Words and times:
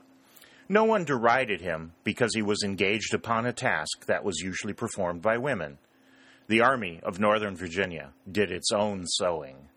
No 0.69 0.83
one 0.83 1.05
derided 1.05 1.61
him 1.61 1.93
because 2.03 2.33
he 2.35 2.41
was 2.41 2.63
engaged 2.63 3.13
upon 3.13 3.45
a 3.45 3.53
task 3.53 4.05
that 4.05 4.23
was 4.23 4.39
usually 4.39 4.73
performed 4.73 5.21
by 5.21 5.37
women. 5.37 5.77
The 6.47 6.61
Army 6.61 6.99
of 7.03 7.19
Northern 7.19 7.55
Virginia 7.55 8.13
did 8.29 8.51
its 8.51 8.71
own 8.71 9.05
sewing. 9.05 9.69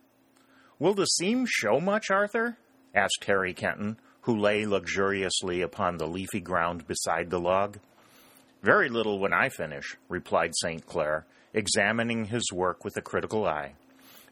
Will 0.78 0.94
the 0.94 1.06
seam 1.06 1.46
show 1.48 1.80
much, 1.80 2.10
Arthur? 2.10 2.58
asked 2.94 3.24
Harry 3.26 3.54
Kenton, 3.54 3.98
who 4.22 4.36
lay 4.36 4.66
luxuriously 4.66 5.62
upon 5.62 5.96
the 5.96 6.06
leafy 6.06 6.40
ground 6.40 6.86
beside 6.86 7.30
the 7.30 7.40
log. 7.40 7.78
Very 8.62 8.88
little 8.88 9.18
when 9.18 9.32
I 9.32 9.48
finish, 9.48 9.96
replied 10.08 10.54
St. 10.54 10.84
Clair, 10.86 11.24
examining 11.54 12.26
his 12.26 12.52
work 12.52 12.84
with 12.84 12.96
a 12.96 13.02
critical 13.02 13.46
eye. 13.46 13.72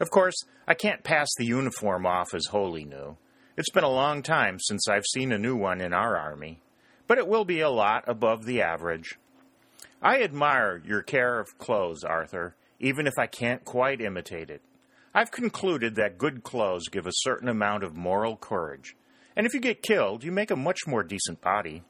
Of 0.00 0.10
course, 0.10 0.36
I 0.66 0.74
can't 0.74 1.02
pass 1.02 1.28
the 1.36 1.46
uniform 1.46 2.06
off 2.06 2.34
as 2.34 2.46
wholly 2.46 2.84
new. 2.84 3.16
It's 3.56 3.70
been 3.70 3.84
a 3.84 3.88
long 3.88 4.22
time 4.22 4.58
since 4.60 4.86
I've 4.88 5.06
seen 5.06 5.32
a 5.32 5.38
new 5.38 5.56
one 5.56 5.80
in 5.80 5.92
our 5.92 6.16
army, 6.16 6.60
but 7.06 7.18
it 7.18 7.26
will 7.26 7.44
be 7.44 7.60
a 7.60 7.70
lot 7.70 8.04
above 8.06 8.44
the 8.44 8.62
average. 8.62 9.18
I 10.00 10.22
admire 10.22 10.80
your 10.86 11.02
care 11.02 11.40
of 11.40 11.58
clothes, 11.58 12.04
Arthur, 12.04 12.54
even 12.78 13.06
if 13.08 13.14
I 13.18 13.26
can't 13.26 13.64
quite 13.64 14.00
imitate 14.00 14.50
it. 14.50 14.62
I've 15.12 15.32
concluded 15.32 15.96
that 15.96 16.18
good 16.18 16.44
clothes 16.44 16.88
give 16.88 17.06
a 17.06 17.12
certain 17.12 17.48
amount 17.48 17.82
of 17.82 17.96
moral 17.96 18.36
courage, 18.36 18.94
and 19.38 19.46
if 19.46 19.54
you 19.54 19.60
get 19.60 19.82
killed, 19.82 20.24
you 20.24 20.32
make 20.32 20.50
a 20.50 20.56
much 20.56 20.80
more 20.84 21.04
decent 21.04 21.40
body. 21.40 21.84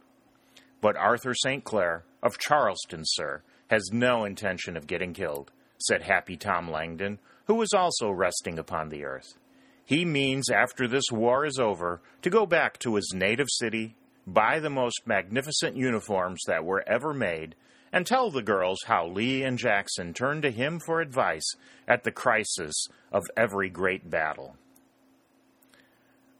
But 0.82 0.98
Arthur 0.98 1.32
St. 1.32 1.64
Clair, 1.64 2.04
of 2.22 2.38
Charleston, 2.38 3.04
sir, 3.04 3.42
has 3.70 3.88
no 3.90 4.26
intention 4.26 4.76
of 4.76 4.86
getting 4.86 5.14
killed, 5.14 5.50
said 5.78 6.02
Happy 6.02 6.36
Tom 6.36 6.70
Langdon, 6.70 7.18
who 7.46 7.54
was 7.54 7.72
also 7.72 8.10
resting 8.10 8.58
upon 8.58 8.90
the 8.90 9.02
earth. 9.02 9.38
He 9.82 10.04
means, 10.04 10.50
after 10.50 10.86
this 10.86 11.06
war 11.10 11.46
is 11.46 11.58
over, 11.58 12.02
to 12.20 12.28
go 12.28 12.44
back 12.44 12.78
to 12.80 12.96
his 12.96 13.14
native 13.14 13.48
city, 13.48 13.96
buy 14.26 14.60
the 14.60 14.68
most 14.68 15.00
magnificent 15.06 15.74
uniforms 15.74 16.42
that 16.46 16.66
were 16.66 16.84
ever 16.86 17.14
made, 17.14 17.54
and 17.90 18.06
tell 18.06 18.30
the 18.30 18.42
girls 18.42 18.78
how 18.86 19.06
Lee 19.06 19.42
and 19.42 19.56
Jackson 19.56 20.12
turned 20.12 20.42
to 20.42 20.50
him 20.50 20.78
for 20.78 21.00
advice 21.00 21.54
at 21.88 22.04
the 22.04 22.12
crisis 22.12 22.88
of 23.10 23.24
every 23.38 23.70
great 23.70 24.10
battle. 24.10 24.56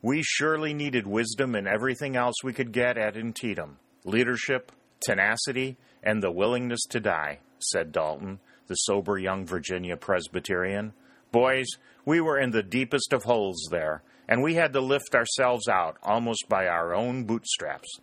We 0.01 0.23
surely 0.23 0.75
needed 0.75 1.07
wisdom 1.07 1.55
and 1.55 1.67
everything 1.67 2.15
else 2.15 2.37
we 2.45 2.53
could 2.53 2.73
get 2.73 2.97
at 2.97 3.17
Antietam 3.17 3.79
leadership, 4.05 4.73
tenacity, 5.01 5.77
and 6.03 6.23
the 6.23 6.31
willingness 6.31 6.81
to 6.91 7.01
die, 7.01 7.41
said 7.59 7.93
Dalton, 7.93 8.41
the 8.69 8.75
sober 8.75 9.19
young 9.19 9.45
Virginia 9.45 9.97
Presbyterian. 9.97 10.93
Boys, 11.33 11.67
we 12.05 12.21
were 12.21 12.39
in 12.39 12.51
the 12.51 12.63
deepest 12.63 13.13
of 13.13 13.25
holes 13.25 13.69
there, 13.71 14.03
and 14.29 14.43
we 14.43 14.55
had 14.55 14.73
to 14.73 14.81
lift 14.81 15.15
ourselves 15.15 15.69
out 15.69 15.97
almost 16.03 16.49
by 16.49 16.67
our 16.67 16.95
own 16.95 17.25
bootstraps. 17.25 17.99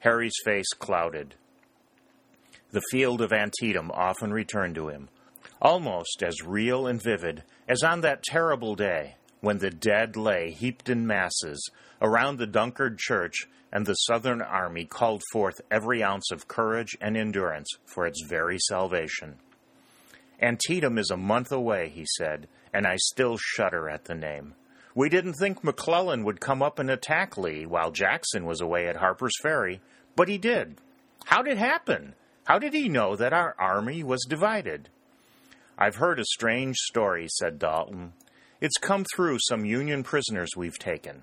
Harry's 0.00 0.36
face 0.44 0.68
clouded. 0.78 1.34
The 2.72 2.82
field 2.90 3.20
of 3.22 3.32
Antietam 3.32 3.90
often 3.92 4.32
returned 4.32 4.74
to 4.74 4.88
him, 4.88 5.08
almost 5.62 6.22
as 6.22 6.44
real 6.44 6.86
and 6.86 7.02
vivid 7.02 7.44
as 7.68 7.82
on 7.82 8.00
that 8.02 8.22
terrible 8.22 8.74
day 8.74 9.14
when 9.46 9.58
the 9.58 9.70
dead 9.70 10.16
lay 10.16 10.50
heaped 10.50 10.88
in 10.88 11.06
masses 11.06 11.70
around 12.02 12.36
the 12.36 12.48
Dunkard 12.48 12.98
church 12.98 13.46
and 13.70 13.86
the 13.86 13.94
Southern 13.94 14.42
army 14.42 14.84
called 14.84 15.22
forth 15.30 15.60
every 15.70 16.02
ounce 16.02 16.32
of 16.32 16.48
courage 16.48 16.98
and 17.00 17.16
endurance 17.16 17.68
for 17.84 18.08
its 18.08 18.24
very 18.28 18.58
salvation. 18.58 19.36
Antietam 20.42 20.98
is 20.98 21.12
a 21.12 21.16
month 21.16 21.52
away, 21.52 21.88
he 21.90 22.04
said, 22.16 22.48
and 22.74 22.88
I 22.88 22.96
still 22.96 23.36
shudder 23.38 23.88
at 23.88 24.06
the 24.06 24.16
name. 24.16 24.54
We 24.96 25.08
didn't 25.08 25.34
think 25.34 25.62
McClellan 25.62 26.24
would 26.24 26.40
come 26.40 26.60
up 26.60 26.80
and 26.80 26.90
attack 26.90 27.38
Lee 27.38 27.66
while 27.66 27.92
Jackson 27.92 28.46
was 28.46 28.60
away 28.60 28.88
at 28.88 28.96
Harper's 28.96 29.38
Ferry, 29.40 29.80
but 30.16 30.26
he 30.26 30.38
did. 30.38 30.78
How 31.24 31.42
did 31.42 31.52
it 31.52 31.58
happen? 31.58 32.16
How 32.42 32.58
did 32.58 32.74
he 32.74 32.88
know 32.88 33.14
that 33.14 33.32
our 33.32 33.54
army 33.60 34.02
was 34.02 34.26
divided? 34.28 34.88
I've 35.78 35.94
heard 35.94 36.18
a 36.18 36.24
strange 36.24 36.78
story, 36.78 37.28
said 37.28 37.60
Dalton. 37.60 38.12
It's 38.60 38.78
come 38.78 39.04
through 39.14 39.38
some 39.40 39.64
Union 39.64 40.02
prisoners 40.02 40.50
we've 40.56 40.78
taken. 40.78 41.22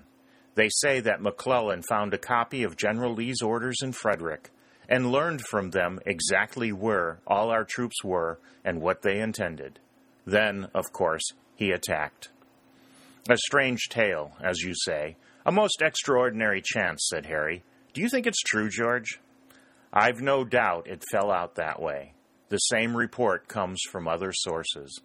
They 0.54 0.68
say 0.68 1.00
that 1.00 1.20
McClellan 1.20 1.82
found 1.82 2.14
a 2.14 2.18
copy 2.18 2.62
of 2.62 2.76
General 2.76 3.12
Lee's 3.12 3.42
orders 3.42 3.78
in 3.82 3.92
Frederick 3.92 4.50
and 4.88 5.10
learned 5.10 5.40
from 5.40 5.70
them 5.70 5.98
exactly 6.06 6.70
where 6.70 7.18
all 7.26 7.50
our 7.50 7.64
troops 7.64 8.04
were 8.04 8.38
and 8.64 8.80
what 8.80 9.02
they 9.02 9.18
intended. 9.18 9.80
Then, 10.24 10.68
of 10.74 10.92
course, 10.92 11.24
he 11.56 11.70
attacked. 11.70 12.28
A 13.28 13.36
strange 13.36 13.88
tale, 13.88 14.32
as 14.40 14.60
you 14.60 14.72
say. 14.84 15.16
A 15.44 15.50
most 15.50 15.82
extraordinary 15.82 16.62
chance, 16.64 17.08
said 17.10 17.26
Harry. 17.26 17.64
Do 17.94 18.00
you 18.00 18.08
think 18.08 18.26
it's 18.26 18.42
true, 18.42 18.68
George? 18.68 19.20
I've 19.92 20.20
no 20.20 20.44
doubt 20.44 20.86
it 20.86 21.02
fell 21.10 21.30
out 21.30 21.56
that 21.56 21.80
way. 21.80 22.12
The 22.48 22.58
same 22.58 22.96
report 22.96 23.48
comes 23.48 23.80
from 23.90 24.06
other 24.06 24.32
sources. 24.32 25.00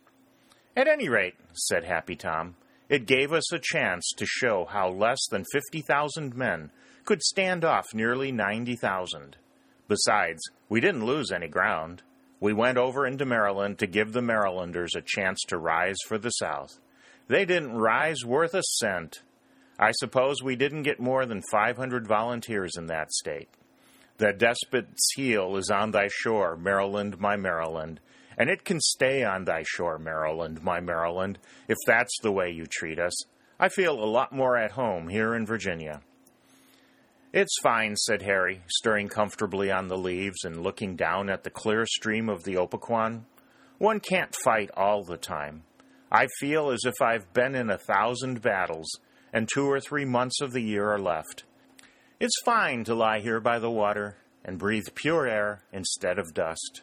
At 0.80 0.88
any 0.88 1.10
rate, 1.10 1.36
said 1.52 1.84
Happy 1.84 2.16
Tom, 2.16 2.56
it 2.88 3.06
gave 3.06 3.34
us 3.34 3.52
a 3.52 3.60
chance 3.60 4.14
to 4.16 4.26
show 4.26 4.64
how 4.64 4.88
less 4.88 5.20
than 5.30 5.44
50,000 5.52 6.34
men 6.38 6.72
could 7.04 7.22
stand 7.22 7.66
off 7.66 7.94
nearly 7.94 8.32
90,000. 8.32 9.36
Besides, 9.90 10.40
we 10.70 10.80
didn't 10.80 11.06
lose 11.06 11.34
any 11.34 11.50
ground. 11.50 12.02
We 12.40 12.54
went 12.54 12.78
over 12.78 13.06
into 13.06 13.26
Maryland 13.26 13.78
to 13.80 13.88
give 13.88 14.14
the 14.14 14.22
Marylanders 14.22 14.92
a 14.96 15.04
chance 15.06 15.42
to 15.50 15.58
rise 15.58 15.98
for 16.08 16.18
the 16.18 16.30
South. 16.30 16.80
They 17.28 17.44
didn't 17.44 17.74
rise 17.74 18.24
worth 18.24 18.54
a 18.54 18.64
cent. 18.64 19.22
I 19.78 19.92
suppose 19.92 20.42
we 20.42 20.56
didn't 20.56 20.84
get 20.84 21.02
more 21.02 21.26
than 21.26 21.42
500 21.52 22.08
volunteers 22.08 22.78
in 22.78 22.86
that 22.86 23.12
state. 23.12 23.50
The 24.16 24.32
despot's 24.32 25.12
heel 25.18 25.58
is 25.58 25.70
on 25.70 25.92
thy 25.92 26.08
shore, 26.10 26.56
Maryland, 26.56 27.20
my 27.20 27.36
Maryland, 27.36 28.00
and 28.40 28.50
it 28.50 28.64
can 28.64 28.80
stay 28.80 29.24
on 29.24 29.44
thy 29.44 29.64
shore, 29.68 30.00
Maryland, 30.00 30.64
my 30.64 30.80
Maryland, 30.80 31.38
if 31.68 31.78
that's 31.86 32.18
the 32.24 32.32
way 32.32 32.50
you 32.50 32.66
treat 32.66 32.98
us. 32.98 33.14
I 33.60 33.68
feel 33.68 34.02
a 34.02 34.06
lot 34.06 34.32
more 34.32 34.56
at 34.56 34.72
home 34.72 35.10
here 35.10 35.36
in 35.36 35.46
Virginia. 35.46 36.00
It's 37.34 37.60
fine, 37.62 37.98
said 37.98 38.22
Harry, 38.22 38.64
stirring 38.70 39.10
comfortably 39.10 39.70
on 39.70 39.90
the 39.90 39.98
leaves 39.98 40.46
and 40.46 40.64
looking 40.64 40.96
down 40.96 41.30
at 41.30 41.44
the 41.44 41.50
clear 41.50 41.86
stream 41.86 42.30
of 42.30 42.44
the 42.46 42.56
Opequon. 42.56 43.26
One 43.78 44.00
can't 44.00 44.36
fight 44.44 44.72
all 44.76 45.04
the 45.04 45.18
time. 45.18 45.64
I 46.12 46.28
feel 46.40 46.72
as 46.72 46.86
if 46.86 46.96
I've 47.02 47.32
been 47.34 47.54
in 47.54 47.70
a 47.70 47.78
thousand 47.78 48.42
battles, 48.42 48.90
and 49.32 49.48
two 49.48 49.70
or 49.70 49.80
three 49.80 50.06
months 50.06 50.42
of 50.42 50.54
the 50.54 50.64
year 50.64 50.90
are 50.90 51.00
left. 51.00 51.44
It's 52.20 52.42
fine 52.44 52.84
to 52.86 52.96
lie 52.96 53.20
here 53.20 53.40
by 53.40 53.60
the 53.60 53.70
water 53.70 54.18
and 54.44 54.58
breathe 54.58 54.88
pure 54.96 55.28
air 55.28 55.66
instead 55.72 56.18
of 56.18 56.34
dust. 56.34 56.82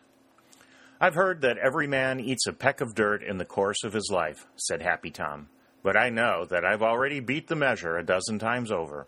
I've 0.99 1.15
heard 1.15 1.43
that 1.43 1.59
every 1.59 1.87
man 1.87 2.21
eats 2.21 2.47
a 2.47 2.55
peck 2.55 2.81
of 2.81 2.95
dirt 2.95 3.23
in 3.23 3.37
the 3.37 3.45
course 3.45 3.85
of 3.85 3.93
his 3.93 4.09
life, 4.11 4.47
said 4.57 4.81
Happy 4.81 5.11
Tom, 5.11 5.49
but 5.83 5.97
I 5.97 6.09
know 6.09 6.47
that 6.47 6.65
I've 6.65 6.83
already 6.83 7.21
beat 7.21 7.49
the 7.49 7.55
measure 7.55 7.99
a 7.99 8.05
dozen 8.05 8.39
times 8.39 8.73
over. 8.73 9.07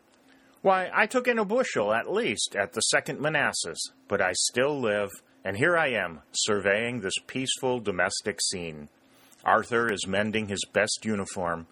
Why, 0.61 0.91
I 0.93 1.07
took 1.07 1.27
in 1.27 1.39
a 1.39 1.47
bushel 1.47 1.95
at 1.95 2.13
least 2.13 2.55
at 2.57 2.75
the 2.75 2.83
second 2.83 3.21
Manassas, 3.21 3.79
but 4.07 4.21
I 4.21 4.33
still 4.33 4.79
live, 4.79 5.09
and 5.45 5.57
here 5.57 5.79
I 5.79 5.89
am, 5.93 6.21
surveying 6.33 7.01
this 7.01 7.15
peaceful 7.27 7.81
domestic 7.81 8.39
scene. 8.43 8.91
Arthur 9.43 9.91
is 9.91 10.07
mending 10.07 10.49
his 10.49 10.65
best 10.75 11.07
uniform. 11.07 11.69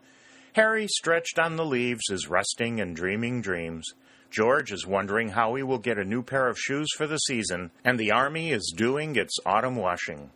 Harry, 0.55 0.87
stretched 0.89 1.39
on 1.39 1.57
the 1.57 1.65
leaves, 1.67 2.05
is 2.11 2.29
resting 2.29 2.81
and 2.81 2.97
dreaming 2.97 3.43
dreams. 3.43 3.93
George 4.31 4.73
is 4.73 4.87
wondering 4.87 5.29
how 5.29 5.55
he 5.55 5.63
will 5.63 5.79
get 5.79 5.99
a 5.99 6.05
new 6.05 6.23
pair 6.23 6.49
of 6.49 6.59
shoes 6.59 6.89
for 6.97 7.07
the 7.07 7.19
season, 7.19 7.71
and 7.85 7.99
the 7.99 8.11
army 8.11 8.51
is 8.51 8.75
doing 8.77 9.17
its 9.17 9.37
autumn 9.47 9.77
washing. 9.77 10.31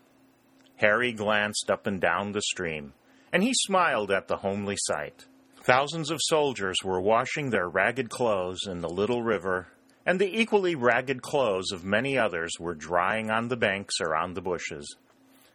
Harry 0.76 1.12
glanced 1.12 1.70
up 1.70 1.86
and 1.86 2.00
down 2.00 2.32
the 2.32 2.42
stream, 2.42 2.92
and 3.32 3.42
he 3.42 3.52
smiled 3.52 4.10
at 4.10 4.28
the 4.28 4.38
homely 4.38 4.76
sight. 4.78 5.26
Thousands 5.62 6.10
of 6.10 6.18
soldiers 6.22 6.78
were 6.82 7.00
washing 7.00 7.50
their 7.50 7.68
ragged 7.68 8.08
clothes 8.08 8.66
in 8.66 8.80
the 8.80 8.88
little 8.88 9.22
river, 9.22 9.68
and 10.06 10.18
the 10.18 10.40
equally 10.40 10.74
ragged 10.74 11.20
clothes 11.20 11.70
of 11.70 11.84
many 11.84 12.16
others 12.16 12.52
were 12.58 12.74
drying 12.74 13.30
on 13.30 13.48
the 13.48 13.56
banks 13.56 14.00
or 14.00 14.16
on 14.16 14.32
the 14.32 14.40
bushes. 14.40 14.96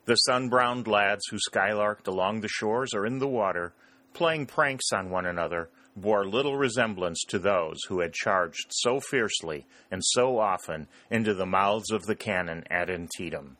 The 0.06 0.16
sun-browned 0.16 0.88
lads 0.88 1.24
who 1.32 1.40
skylarked 1.40 2.08
along 2.08 2.42
the 2.42 2.48
shores 2.48 2.94
or 2.94 3.08
in 3.08 3.18
the 3.18 3.28
water, 3.28 3.74
playing 4.14 4.46
pranks 4.46 4.92
on 4.94 5.10
one 5.10 5.26
another, 5.26 5.70
bore 5.95 6.25
little 6.25 6.57
resemblance 6.57 7.24
to 7.27 7.39
those 7.39 7.80
who 7.88 8.00
had 8.00 8.13
charged 8.13 8.68
so 8.69 9.00
fiercely 9.00 9.65
and 9.89 10.01
so 10.03 10.38
often 10.39 10.88
into 11.09 11.33
the 11.33 11.45
mouths 11.45 11.92
of 11.92 12.03
the 12.03 12.15
cannon 12.15 12.63
at 12.69 12.89
Antietam. 12.89 13.57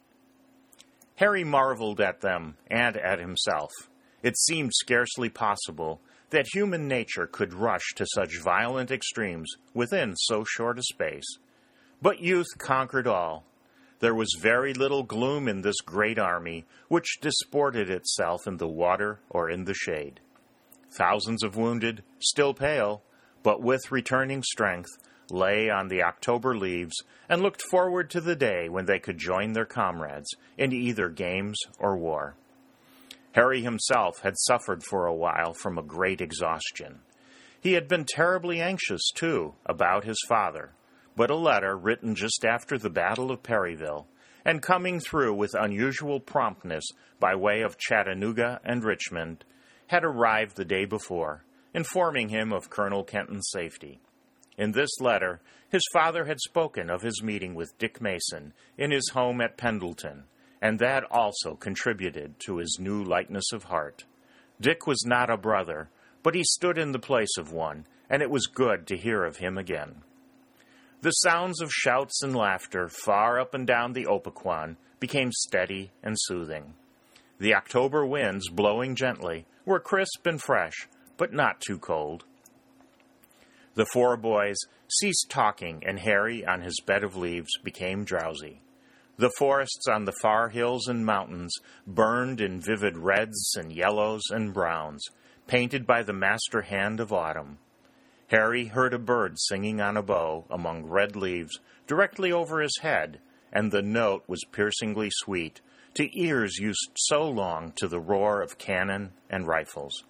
Harry 1.15 1.43
marveled 1.43 2.01
at 2.01 2.21
them 2.21 2.57
and 2.67 2.97
at 2.97 3.19
himself. 3.19 3.71
It 4.21 4.37
seemed 4.37 4.71
scarcely 4.73 5.29
possible 5.29 6.01
that 6.31 6.47
human 6.53 6.87
nature 6.87 7.27
could 7.27 7.53
rush 7.53 7.93
to 7.95 8.05
such 8.13 8.41
violent 8.43 8.91
extremes 8.91 9.55
within 9.73 10.15
so 10.15 10.43
short 10.43 10.77
a 10.77 10.83
space. 10.83 11.38
But 12.01 12.19
youth 12.19 12.57
conquered 12.57 13.07
all. 13.07 13.45
There 13.99 14.15
was 14.15 14.38
very 14.41 14.73
little 14.73 15.03
gloom 15.03 15.47
in 15.47 15.61
this 15.61 15.79
great 15.79 16.19
army, 16.19 16.65
which 16.89 17.19
disported 17.21 17.89
itself 17.89 18.45
in 18.45 18.57
the 18.57 18.67
water 18.67 19.21
or 19.29 19.49
in 19.49 19.63
the 19.63 19.73
shade. 19.73 20.19
Thousands 20.95 21.44
of 21.44 21.57
wounded, 21.57 22.03
still 22.19 22.53
pale, 22.53 23.03
but 23.44 23.62
with 23.62 23.92
returning 23.92 24.44
strength, 24.44 24.89
lay 25.30 25.69
on 25.69 25.89
the 25.89 26.01
October 26.03 26.56
leaves 26.56 26.95
and 27.27 27.42
looked 27.42 27.62
forward 27.62 28.09
to 28.12 28.21
the 28.21 28.36
day 28.36 28.69
when 28.69 28.86
they 28.86 29.00
could 29.00 29.18
join 29.18 29.53
their 29.53 29.65
comrades 29.65 30.30
in 30.57 30.71
either 30.71 31.09
games 31.09 31.59
or 31.80 31.97
war. 31.97 32.36
Harry 33.33 33.62
himself 33.62 34.21
had 34.21 34.38
suffered 34.38 34.81
for 34.83 35.06
a 35.06 35.13
while 35.13 35.53
from 35.53 35.77
a 35.77 35.83
great 35.83 36.21
exhaustion. 36.21 37.00
He 37.59 37.74
had 37.74 37.89
been 37.89 38.06
terribly 38.06 38.62
anxious, 38.62 39.12
too, 39.13 39.56
about 39.65 40.06
his 40.06 40.24
father, 40.30 40.71
but 41.18 41.30
a 41.30 41.36
letter 41.36 41.75
written 41.75 42.15
just 42.15 42.45
after 42.45 42.77
the 42.77 42.89
Battle 42.89 43.31
of 43.31 43.44
Perryville, 43.44 44.07
and 44.45 44.62
coming 44.62 45.01
through 45.01 45.33
with 45.33 45.56
unusual 45.56 46.21
promptness 46.21 46.86
by 47.19 47.36
way 47.36 47.62
of 47.62 47.77
Chattanooga 47.77 48.62
and 48.63 48.83
Richmond, 48.83 49.44
had 49.87 50.03
arrived 50.03 50.55
the 50.55 50.65
day 50.65 50.85
before, 50.85 51.43
informing 51.73 52.29
him 52.29 52.51
of 52.51 52.69
Colonel 52.69 53.03
Kenton's 53.03 53.49
safety. 53.51 53.99
In 54.57 54.71
this 54.71 54.99
letter, 54.99 55.41
his 55.69 55.83
father 55.91 56.25
had 56.25 56.39
spoken 56.39 56.89
of 56.89 57.01
his 57.01 57.21
meeting 57.21 57.55
with 57.55 57.77
Dick 57.77 58.01
Mason 58.01 58.53
in 58.77 58.91
his 58.91 59.09
home 59.09 59.41
at 59.41 59.57
Pendleton, 59.57 60.23
and 60.61 60.79
that 60.79 61.03
also 61.11 61.55
contributed 61.55 62.39
to 62.39 62.57
his 62.57 62.77
new 62.79 63.03
lightness 63.03 63.51
of 63.51 63.65
heart. 63.65 64.05
Dick 64.59 64.87
was 64.87 65.05
not 65.05 65.29
a 65.29 65.37
brother, 65.37 65.89
but 66.23 66.35
he 66.35 66.43
stood 66.43 66.77
in 66.77 66.91
the 66.91 66.99
place 66.99 67.38
of 67.38 67.51
one, 67.51 67.85
and 68.09 68.21
it 68.21 68.29
was 68.29 68.47
good 68.47 68.88
to 68.88 68.97
hear 68.97 69.25
of 69.25 69.38
him 69.38 69.57
again. 69.57 70.01
The 71.01 71.11
sounds 71.11 71.61
of 71.61 71.71
shouts 71.71 72.23
and 72.23 72.35
laughter 72.35 72.88
far 72.88 73.39
up 73.39 73.53
and 73.53 73.67
down 73.67 73.93
the 73.93 74.05
Opequon 74.05 74.77
became 74.99 75.31
steady 75.31 75.91
and 76.01 76.15
soothing. 76.17 76.73
The 77.37 77.53
October 77.53 78.05
winds, 78.05 78.49
blowing 78.49 78.95
gently, 78.95 79.45
were 79.65 79.79
crisp 79.79 80.25
and 80.25 80.41
fresh, 80.41 80.87
but 81.17 81.33
not 81.33 81.59
too 81.59 81.77
cold. 81.77 82.23
The 83.73 83.85
four 83.85 84.15
boys 84.15 84.55
ceased 84.87 85.29
talking, 85.29 85.83
and 85.85 85.99
Harry, 85.99 86.45
on 86.45 86.61
his 86.61 86.79
bed 86.85 87.03
of 87.03 87.17
leaves, 87.17 87.51
became 87.61 88.05
drowsy. 88.05 88.61
The 89.17 89.31
forests 89.37 89.87
on 89.87 90.05
the 90.05 90.15
far 90.21 90.49
hills 90.49 90.87
and 90.87 91.05
mountains 91.05 91.53
burned 91.85 92.39
in 92.39 92.61
vivid 92.61 92.97
reds 92.97 93.55
and 93.57 93.71
yellows 93.71 94.23
and 94.29 94.53
browns, 94.53 95.05
painted 95.47 95.85
by 95.85 96.03
the 96.03 96.13
master 96.13 96.61
hand 96.61 97.01
of 97.01 97.11
autumn. 97.11 97.57
Harry 98.27 98.67
heard 98.67 98.93
a 98.93 98.99
bird 98.99 99.38
singing 99.38 99.81
on 99.81 99.97
a 99.97 100.01
bough 100.01 100.45
among 100.49 100.85
red 100.85 101.15
leaves 101.15 101.59
directly 101.85 102.31
over 102.31 102.61
his 102.61 102.77
head, 102.81 103.19
and 103.51 103.71
the 103.71 103.81
note 103.81 104.23
was 104.27 104.43
piercingly 104.51 105.09
sweet 105.11 105.61
to 105.95 106.19
ears 106.19 106.57
used 106.57 106.92
so 106.95 107.24
long 107.27 107.71
to 107.77 107.88
the 107.88 108.00
roar 108.00 108.42
of 108.42 108.57
cannon 108.57 109.12
and 109.30 109.47
rifles. 109.47 110.03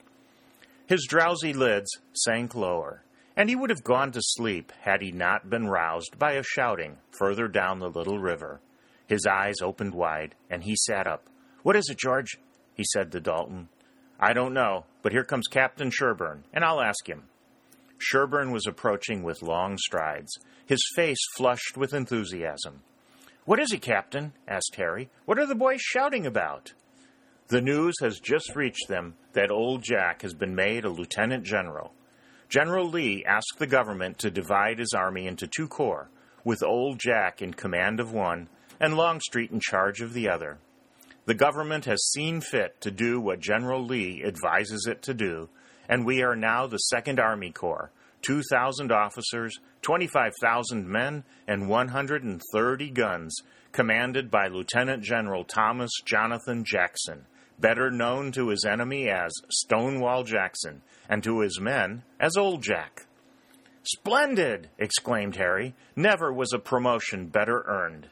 His 0.87 1.05
drowsy 1.07 1.53
lids 1.53 1.89
sank 2.13 2.55
lower, 2.55 3.03
and 3.35 3.49
he 3.49 3.55
would 3.55 3.69
have 3.69 3.83
gone 3.83 4.11
to 4.11 4.21
sleep 4.21 4.71
had 4.81 5.01
he 5.01 5.11
not 5.11 5.49
been 5.49 5.67
roused 5.67 6.17
by 6.17 6.33
a 6.33 6.43
shouting 6.43 6.97
further 7.11 7.47
down 7.47 7.79
the 7.79 7.89
little 7.89 8.19
river. 8.19 8.61
His 9.07 9.25
eyes 9.25 9.55
opened 9.61 9.93
wide, 9.93 10.35
and 10.49 10.63
he 10.63 10.75
sat 10.75 11.07
up. 11.07 11.27
What 11.63 11.75
is 11.75 11.87
it, 11.89 11.97
George? 11.97 12.37
he 12.73 12.83
said 12.91 13.11
to 13.11 13.19
Dalton. 13.19 13.69
I 14.19 14.33
don't 14.33 14.53
know, 14.53 14.85
but 15.01 15.11
here 15.11 15.23
comes 15.23 15.47
Captain 15.47 15.91
Sherburne, 15.91 16.43
and 16.53 16.63
I'll 16.63 16.81
ask 16.81 17.07
him. 17.07 17.23
Sherburne 17.97 18.51
was 18.51 18.65
approaching 18.67 19.23
with 19.23 19.41
long 19.41 19.77
strides, 19.77 20.31
his 20.65 20.81
face 20.95 21.19
flushed 21.35 21.77
with 21.77 21.93
enthusiasm. 21.93 22.81
What 23.45 23.59
is 23.59 23.71
it, 23.71 23.83
Captain? 23.83 24.33
asked 24.47 24.73
Harry. 24.77 25.11
What 25.25 25.37
are 25.37 25.45
the 25.45 25.53
boys 25.53 25.79
shouting 25.79 26.25
about? 26.25 26.73
The 27.49 27.61
news 27.61 27.93
has 28.01 28.19
just 28.19 28.55
reached 28.55 28.87
them 28.87 29.17
that 29.33 29.51
old 29.51 29.83
Jack 29.83 30.23
has 30.23 30.33
been 30.33 30.55
made 30.55 30.83
a 30.83 30.89
lieutenant 30.89 31.43
general. 31.43 31.93
General 32.49 32.89
Lee 32.89 33.23
asked 33.23 33.59
the 33.59 33.67
government 33.67 34.17
to 34.17 34.31
divide 34.31 34.79
his 34.79 34.93
army 34.97 35.27
into 35.27 35.45
two 35.45 35.67
corps, 35.67 36.09
with 36.43 36.63
old 36.63 36.99
Jack 36.99 37.43
in 37.43 37.53
command 37.53 37.99
of 37.99 38.11
one 38.11 38.49
and 38.79 38.97
Longstreet 38.97 39.51
in 39.51 39.59
charge 39.59 40.01
of 40.01 40.13
the 40.13 40.27
other. 40.27 40.57
The 41.25 41.35
government 41.35 41.85
has 41.85 42.03
seen 42.03 42.41
fit 42.41 42.81
to 42.81 42.89
do 42.89 43.21
what 43.21 43.41
General 43.41 43.85
Lee 43.85 44.23
advises 44.25 44.87
it 44.89 45.03
to 45.03 45.13
do, 45.13 45.49
and 45.87 46.03
we 46.03 46.23
are 46.23 46.35
now 46.35 46.65
the 46.65 46.79
Second 46.79 47.19
Army 47.19 47.51
Corps 47.51 47.91
2,000 48.23 48.91
officers, 48.91 49.59
25,000 49.85 50.87
men, 50.89 51.23
and 51.47 51.69
130 51.69 52.89
guns, 52.89 53.35
commanded 53.71 54.31
by 54.31 54.47
Lieutenant 54.47 55.03
General 55.03 55.43
Thomas 55.43 55.91
Jonathan 56.03 56.63
Jackson, 56.65 57.27
better 57.59 57.91
known 57.91 58.31
to 58.31 58.49
his 58.49 58.65
enemy 58.65 59.09
as 59.09 59.31
Stonewall 59.49 60.23
Jackson, 60.23 60.81
and 61.07 61.23
to 61.23 61.41
his 61.41 61.59
men 61.59 62.01
as 62.19 62.35
Old 62.35 62.63
Jack. 62.63 63.05
Splendid! 63.83 64.69
exclaimed 64.79 65.35
Harry. 65.35 65.75
Never 65.95 66.33
was 66.33 66.51
a 66.51 66.57
promotion 66.57 67.27
better 67.27 67.63
earned. 67.67 68.09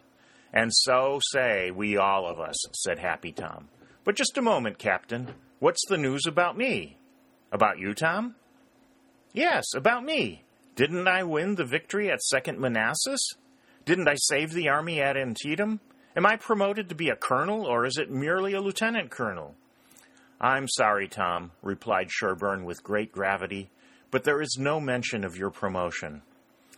And 0.54 0.69
so 0.72 1.19
say 1.31 1.72
we 1.72 1.98
all 1.98 2.30
of 2.30 2.40
us, 2.40 2.56
said 2.84 3.00
Happy 3.00 3.31
Tom. 3.31 3.69
But 4.04 4.16
just 4.16 4.38
a 4.38 4.44
moment, 4.44 4.78
Captain. 4.78 5.34
What's 5.58 5.84
the 5.88 5.98
news 5.98 6.28
about 6.28 6.56
me? 6.56 6.98
About 7.52 7.80
you, 7.80 7.96
Tom? 7.96 8.36
Yes, 9.34 9.64
about 9.74 10.04
me. 10.04 10.44
Didn't 10.75 11.08
I 11.08 11.22
win 11.22 11.54
the 11.54 11.66
victory 11.66 12.10
at 12.10 12.24
Second 12.24 12.60
Manassas? 12.60 13.22
Didn't 13.86 14.08
I 14.08 14.16
save 14.16 14.54
the 14.54 14.70
army 14.70 15.00
at 15.00 15.16
Antietam? 15.16 15.80
Am 16.16 16.26
I 16.26 16.36
promoted 16.36 16.90
to 16.90 16.95
be 16.95 17.09
a 17.09 17.16
colonel, 17.16 17.66
or 17.66 17.86
is 17.86 17.97
it 17.97 18.09
merely 18.09 18.54
a 18.54 18.62
lieutenant 18.62 19.12
colonel? 19.12 19.54
I'm 20.42 20.68
sorry, 20.68 21.07
Tom, 21.07 21.52
replied 21.62 22.09
Sherburne 22.09 22.66
with 22.66 22.83
great 22.83 23.12
gravity, 23.12 23.69
but 24.09 24.24
there 24.24 24.42
is 24.42 24.57
no 24.59 24.80
mention 24.80 25.24
of 25.24 25.38
your 25.38 25.52
promotion. 25.52 26.24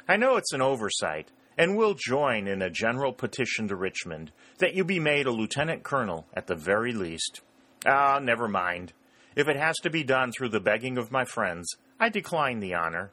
I 0.10 0.17
know 0.17 0.36
it's 0.36 0.51
an 0.51 0.62
oversight, 0.62 1.31
and 1.58 1.77
will 1.77 1.93
join 1.93 2.48
in 2.48 2.62
a 2.62 2.69
general 2.69 3.13
petition 3.13 3.69
to 3.69 3.77
Richmond 3.77 4.34
that 4.58 4.75
you 4.75 4.84
be 4.84 5.00
made 5.00 5.25
a 5.25 5.31
lieutenant 5.31 5.84
colonel 5.84 6.25
at 6.34 6.48
the 6.48 6.55
very 6.55 6.91
least. 6.91 7.39
Ah, 7.86 8.19
never 8.19 8.50
mind. 8.50 8.91
If 9.38 9.48
it 9.48 9.55
has 9.55 9.75
to 9.84 9.89
be 9.89 10.03
done 10.03 10.34
through 10.34 10.50
the 10.50 10.60
begging 10.60 10.98
of 10.98 11.13
my 11.13 11.24
friends, 11.24 11.74
I 11.98 12.10
decline 12.10 12.60
the 12.60 12.74
honor. 12.74 13.12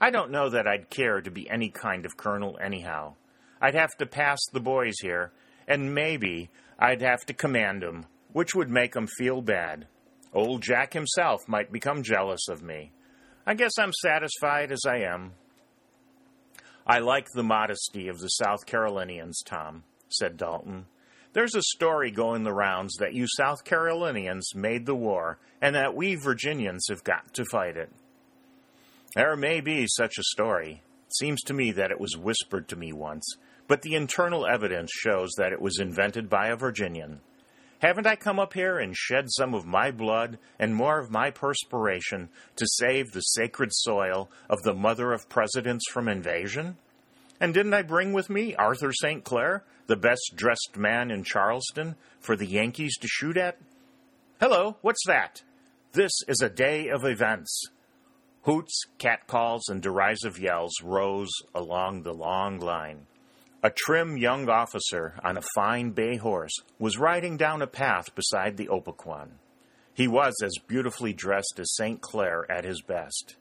I 0.00 0.10
don't 0.10 0.30
know 0.30 0.50
that 0.50 0.66
I'd 0.66 0.90
care 0.90 1.20
to 1.20 1.30
be 1.30 1.48
any 1.48 1.70
kind 1.70 2.04
of 2.04 2.16
colonel 2.16 2.58
anyhow. 2.62 3.14
I'd 3.60 3.74
have 3.74 3.96
to 3.98 4.06
pass 4.06 4.38
the 4.52 4.60
boys 4.60 4.96
here, 5.00 5.32
and 5.66 5.94
maybe 5.94 6.50
I'd 6.78 7.00
have 7.00 7.24
to 7.26 7.34
command 7.34 7.82
'em, 7.82 8.06
which 8.32 8.54
would 8.54 8.68
make 8.68 8.94
'em 8.94 9.06
feel 9.06 9.40
bad. 9.40 9.86
Old 10.34 10.62
Jack 10.62 10.92
himself 10.92 11.48
might 11.48 11.72
become 11.72 12.02
jealous 12.02 12.48
of 12.48 12.62
me. 12.62 12.92
I 13.46 13.54
guess 13.54 13.78
I'm 13.78 13.92
satisfied 14.02 14.70
as 14.70 14.82
I 14.86 14.98
am. 14.98 15.32
I 16.86 16.98
like 16.98 17.30
the 17.30 17.42
modesty 17.42 18.08
of 18.08 18.18
the 18.18 18.28
South 18.28 18.66
Carolinians, 18.66 19.42
Tom, 19.42 19.84
said 20.08 20.36
Dalton. 20.36 20.86
There's 21.32 21.54
a 21.54 21.62
story 21.62 22.10
going 22.10 22.44
the 22.44 22.52
rounds 22.52 22.94
that 22.96 23.14
you 23.14 23.26
South 23.28 23.64
Carolinians 23.64 24.54
made 24.54 24.86
the 24.86 24.94
war 24.94 25.38
and 25.60 25.74
that 25.74 25.94
we 25.94 26.14
Virginians 26.14 26.86
have 26.88 27.02
got 27.02 27.34
to 27.34 27.44
fight 27.50 27.76
it. 27.76 27.90
There 29.16 29.34
may 29.34 29.62
be 29.62 29.86
such 29.88 30.18
a 30.18 30.22
story. 30.24 30.82
It 31.06 31.16
seems 31.16 31.40
to 31.44 31.54
me 31.54 31.72
that 31.72 31.90
it 31.90 31.98
was 31.98 32.18
whispered 32.18 32.68
to 32.68 32.76
me 32.76 32.92
once, 32.92 33.24
but 33.66 33.80
the 33.80 33.94
internal 33.94 34.46
evidence 34.46 34.90
shows 34.92 35.30
that 35.38 35.54
it 35.54 35.60
was 35.62 35.78
invented 35.78 36.28
by 36.28 36.48
a 36.48 36.56
Virginian. 36.56 37.20
Haven't 37.78 38.06
I 38.06 38.16
come 38.16 38.38
up 38.38 38.52
here 38.52 38.78
and 38.78 38.94
shed 38.94 39.30
some 39.30 39.54
of 39.54 39.64
my 39.64 39.90
blood 39.90 40.38
and 40.58 40.76
more 40.76 40.98
of 40.98 41.10
my 41.10 41.30
perspiration 41.30 42.28
to 42.56 42.66
save 42.68 43.12
the 43.12 43.22
sacred 43.22 43.70
soil 43.72 44.30
of 44.50 44.60
the 44.64 44.74
mother 44.74 45.14
of 45.14 45.30
presidents 45.30 45.86
from 45.90 46.08
invasion? 46.08 46.76
And 47.40 47.54
didn't 47.54 47.72
I 47.72 47.80
bring 47.80 48.12
with 48.12 48.28
me 48.28 48.54
Arthur 48.54 48.92
St. 48.92 49.24
Clair, 49.24 49.64
the 49.86 49.96
best 49.96 50.32
dressed 50.34 50.76
man 50.76 51.10
in 51.10 51.24
Charleston, 51.24 51.96
for 52.20 52.36
the 52.36 52.46
Yankees 52.46 52.98
to 52.98 53.08
shoot 53.08 53.38
at? 53.38 53.56
Hello, 54.40 54.76
what's 54.82 55.06
that? 55.06 55.42
This 55.92 56.12
is 56.28 56.42
a 56.42 56.50
day 56.50 56.88
of 56.88 57.06
events. 57.06 57.70
Hoots, 58.46 58.84
catcalls, 58.98 59.68
and 59.68 59.82
derisive 59.82 60.38
yells 60.38 60.72
rose 60.80 61.32
along 61.52 62.02
the 62.04 62.14
long 62.14 62.60
line. 62.60 63.08
A 63.60 63.70
trim 63.70 64.16
young 64.16 64.48
officer 64.48 65.18
on 65.24 65.36
a 65.36 65.42
fine 65.56 65.90
bay 65.90 66.16
horse 66.16 66.54
was 66.78 66.96
riding 66.96 67.36
down 67.36 67.60
a 67.60 67.66
path 67.66 68.14
beside 68.14 68.56
the 68.56 68.68
Opequon. 68.68 69.30
He 69.94 70.06
was 70.06 70.32
as 70.44 70.58
beautifully 70.68 71.12
dressed 71.12 71.58
as 71.58 71.74
St. 71.74 72.00
Clair 72.00 72.46
at 72.48 72.62
his 72.62 72.82
best. 72.82 73.34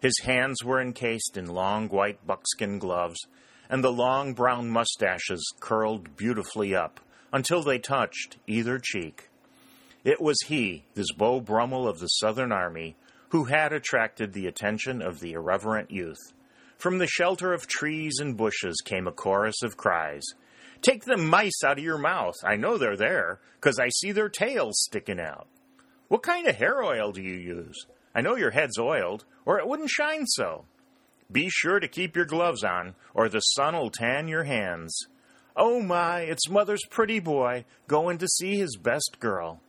His 0.00 0.20
hands 0.22 0.62
were 0.62 0.80
encased 0.80 1.36
in 1.36 1.46
long 1.46 1.88
white 1.88 2.24
buckskin 2.24 2.78
gloves, 2.78 3.18
and 3.68 3.82
the 3.82 3.90
long 3.90 4.34
brown 4.34 4.70
mustaches 4.70 5.52
curled 5.58 6.16
beautifully 6.16 6.76
up 6.76 7.00
until 7.32 7.64
they 7.64 7.80
touched 7.80 8.36
either 8.46 8.78
cheek. 8.78 9.30
It 10.04 10.20
was 10.20 10.38
he, 10.46 10.84
this 10.94 11.10
Beau 11.10 11.40
Brummel 11.40 11.88
of 11.88 11.98
the 11.98 12.06
Southern 12.06 12.52
Army, 12.52 12.94
who 13.34 13.42
had 13.46 13.72
attracted 13.72 14.32
the 14.32 14.46
attention 14.46 15.02
of 15.02 15.18
the 15.18 15.32
irreverent 15.32 15.90
youth. 15.90 16.20
From 16.78 16.98
the 16.98 17.08
shelter 17.08 17.52
of 17.52 17.66
trees 17.66 18.20
and 18.20 18.36
bushes 18.36 18.80
came 18.84 19.08
a 19.08 19.10
chorus 19.10 19.60
of 19.64 19.76
cries. 19.76 20.22
Take 20.82 21.02
the 21.02 21.16
mice 21.16 21.64
out 21.66 21.78
of 21.78 21.84
your 21.84 21.98
mouth. 21.98 22.36
I 22.44 22.54
know 22.54 22.78
they're 22.78 22.96
there, 22.96 23.40
'cause 23.60 23.80
I 23.80 23.88
see 23.88 24.12
their 24.12 24.28
tails 24.28 24.80
sticking 24.84 25.18
out. 25.18 25.48
What 26.06 26.22
kind 26.22 26.46
of 26.46 26.54
hair 26.54 26.80
oil 26.80 27.10
do 27.10 27.20
you 27.20 27.34
use? 27.34 27.86
I 28.14 28.20
know 28.20 28.36
your 28.36 28.52
head's 28.52 28.78
oiled, 28.78 29.24
or 29.44 29.58
it 29.58 29.66
wouldn't 29.66 29.90
shine 29.90 30.26
so. 30.26 30.66
Be 31.32 31.50
sure 31.50 31.80
to 31.80 31.88
keep 31.88 32.14
your 32.14 32.26
gloves 32.26 32.62
on, 32.62 32.94
or 33.14 33.28
the 33.28 33.40
sun'll 33.40 33.90
tan 33.90 34.28
your 34.28 34.44
hands. 34.44 35.08
Oh 35.56 35.82
my, 35.82 36.20
it's 36.20 36.48
mother's 36.48 36.86
pretty 36.88 37.18
boy 37.18 37.64
going 37.88 38.18
to 38.18 38.28
see 38.28 38.58
his 38.58 38.76
best 38.76 39.16
girl. 39.18 39.60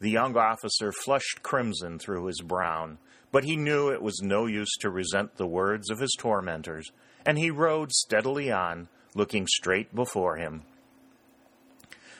The 0.00 0.10
young 0.10 0.36
officer 0.36 0.92
flushed 0.92 1.42
crimson 1.42 1.98
through 1.98 2.26
his 2.26 2.40
brown, 2.40 2.98
but 3.32 3.44
he 3.44 3.56
knew 3.56 3.88
it 3.88 4.02
was 4.02 4.22
no 4.22 4.46
use 4.46 4.76
to 4.80 4.90
resent 4.90 5.36
the 5.36 5.46
words 5.46 5.90
of 5.90 5.98
his 5.98 6.14
tormentors, 6.18 6.90
and 7.26 7.36
he 7.36 7.50
rode 7.50 7.92
steadily 7.92 8.50
on, 8.50 8.88
looking 9.14 9.46
straight 9.46 9.94
before 9.94 10.36
him. 10.36 10.62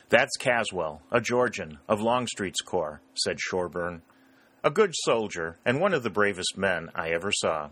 That's 0.08 0.36
Caswell, 0.38 1.02
a 1.12 1.20
Georgian, 1.20 1.78
of 1.88 2.00
Longstreet's 2.00 2.62
corps, 2.62 3.00
said 3.14 3.38
Sherburne. 3.38 4.02
A 4.64 4.70
good 4.70 4.92
soldier, 5.04 5.58
and 5.64 5.80
one 5.80 5.94
of 5.94 6.02
the 6.02 6.10
bravest 6.10 6.56
men 6.56 6.90
I 6.94 7.10
ever 7.10 7.30
saw. 7.30 7.68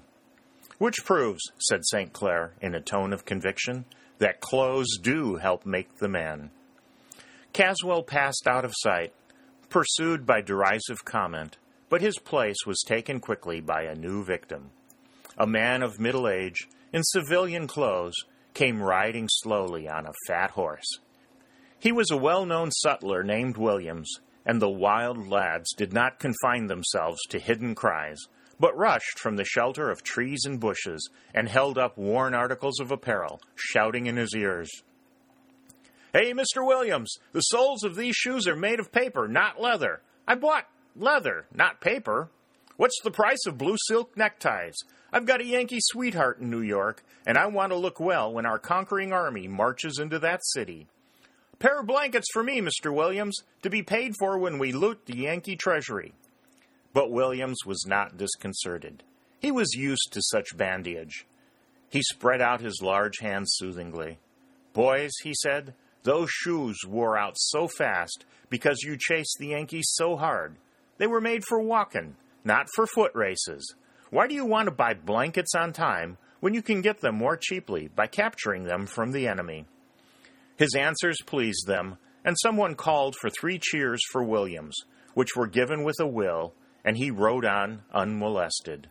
Which 0.79 1.05
proves, 1.05 1.41
said 1.59 1.85
St. 1.85 2.13
Clair 2.13 2.53
in 2.61 2.75
a 2.75 2.81
tone 2.81 3.13
of 3.13 3.25
conviction, 3.25 3.87
that 4.19 4.41
clothes 4.41 4.99
do 5.03 5.37
help 5.37 5.67
make 5.67 5.97
the 5.97 6.09
man. 6.09 6.51
Caswell 7.53 8.03
passed 8.03 8.47
out 8.47 8.65
of 8.65 8.75
sight, 8.77 9.13
pursued 9.68 10.26
by 10.26 10.40
derisive 10.40 11.04
comment, 11.04 11.58
but 11.88 12.00
his 12.00 12.18
place 12.18 12.66
was 12.66 12.82
taken 12.87 13.20
quickly 13.20 13.61
by 13.61 13.82
a 13.82 13.94
new 13.94 14.25
victim. 14.25 14.70
A 15.38 15.46
man 15.46 15.82
of 15.82 16.00
middle 16.00 16.28
age, 16.28 16.68
in 16.92 17.02
civilian 17.02 17.66
clothes, 17.66 18.14
came 18.54 18.82
riding 18.82 19.28
slowly 19.30 19.88
on 19.88 20.06
a 20.06 20.14
fat 20.26 20.52
horse. 20.52 20.99
He 21.78 21.92
was 21.92 22.11
a 22.11 22.16
well 22.16 22.46
known 22.46 22.70
sutler 22.70 23.23
named 23.23 23.56
Williams, 23.56 24.11
and 24.46 24.62
the 24.62 24.70
wild 24.70 25.28
lads 25.28 25.75
did 25.76 25.92
not 25.92 26.18
confine 26.18 26.66
themselves 26.66 27.20
to 27.28 27.38
hidden 27.38 27.75
cries, 27.75 28.18
but 28.58 28.76
rushed 28.76 29.18
from 29.18 29.37
the 29.37 29.44
shelter 29.44 29.90
of 29.90 30.02
trees 30.02 30.44
and 30.46 30.58
bushes 30.58 31.11
and 31.35 31.49
held 31.49 31.76
up 31.76 31.99
worn 31.99 32.32
articles 32.32 32.80
of 32.80 32.90
apparel, 32.90 33.40
shouting 33.54 34.06
in 34.06 34.16
his 34.16 34.35
ears. 34.35 34.70
Hey, 36.16 36.32
Mr. 36.32 36.66
Williams, 36.66 37.14
the 37.35 37.42
soles 37.42 37.85
of 37.85 37.94
these 37.94 38.16
shoes 38.16 38.46
are 38.49 38.56
made 38.56 38.80
of 38.80 38.90
paper, 38.90 39.28
not 39.28 39.61
leather. 39.61 40.00
I 40.26 40.35
bought 40.35 40.66
leather, 40.96 41.44
not 41.52 41.82
paper. 41.82 42.30
What's 42.78 42.99
the 43.04 43.11
price 43.11 43.44
of 43.46 43.58
blue 43.58 43.76
silk 43.87 44.16
neckties? 44.16 44.76
I've 45.12 45.26
got 45.26 45.42
a 45.42 45.44
Yankee 45.44 45.76
sweetheart 45.78 46.38
in 46.38 46.49
New 46.49 46.62
York, 46.62 47.04
and 47.26 47.37
I 47.37 47.44
want 47.49 47.73
to 47.73 47.76
look 47.76 48.00
well 48.00 48.32
when 48.32 48.46
our 48.46 48.58
conquering 48.58 49.12
army 49.12 49.46
marches 49.46 49.99
into 49.99 50.18
that 50.20 50.40
city. 50.42 50.87
A 51.52 51.56
pair 51.58 51.80
of 51.80 51.87
blankets 51.87 52.28
for 52.32 52.42
me, 52.42 52.62
Mr. 52.62 52.94
Williams, 52.94 53.37
to 53.61 53.68
be 53.68 53.82
paid 53.82 54.14
for 54.18 54.38
when 54.38 54.56
we 54.56 54.73
loot 54.73 55.04
the 55.04 55.18
Yankee 55.18 55.56
treasury. 55.56 56.14
But 56.94 57.11
Williams 57.11 57.58
was 57.66 57.85
not 57.87 58.16
disconcerted. 58.16 59.02
He 59.38 59.50
was 59.50 59.75
used 59.75 60.08
to 60.12 60.23
such 60.23 60.56
bandage. 60.56 61.26
He 61.90 62.00
spread 62.00 62.40
out 62.40 62.62
his 62.62 62.80
large 62.80 63.18
hands 63.18 63.52
soothingly. 63.58 64.16
Boys, 64.73 65.12
he 65.23 65.35
said, 65.35 65.75
those 66.07 66.31
shoes 66.31 66.79
wore 66.87 67.19
out 67.19 67.35
so 67.37 67.69
fast 67.69 68.25
because 68.49 68.83
you 68.83 68.97
chased 68.97 69.37
the 69.39 69.49
Yankees 69.49 69.91
so 69.93 70.17
hard. 70.17 70.57
They 70.99 71.07
were 71.07 71.21
made 71.21 71.43
for 71.47 71.61
walking, 71.61 72.17
not 72.45 72.69
for 72.75 72.87
foot 72.87 73.13
races. 73.15 73.75
Why 74.11 74.29
do 74.29 74.35
you 74.35 74.47
want 74.47 74.67
to 74.67 74.75
buy 74.75 74.95
blankets 74.95 75.55
on 75.55 75.73
time 75.73 76.17
when 76.41 76.55
you 76.55 76.63
can 76.63 76.81
get 76.81 77.01
them 77.01 77.17
more 77.17 77.37
cheaply 77.37 77.89
by 77.89 78.07
capturing 78.07 78.65
them 78.65 78.87
from 78.87 79.11
the 79.11 79.27
enemy? 79.27 79.67
His 80.57 80.75
answers 80.75 81.19
pleased 81.27 81.67
them, 81.67 81.99
and 82.25 82.37
someone 82.41 82.77
called 82.77 83.17
for 83.21 83.29
three 83.29 83.59
cheers 83.61 84.01
for 84.11 84.23
Williams, 84.23 84.77
which 85.15 85.37
were 85.37 85.49
given 85.49 85.83
with 85.83 85.97
a 86.01 86.07
will, 86.07 86.55
and 86.85 86.97
he 86.97 87.11
rode 87.11 87.45
on 87.45 87.83
unmolested. 87.93 88.89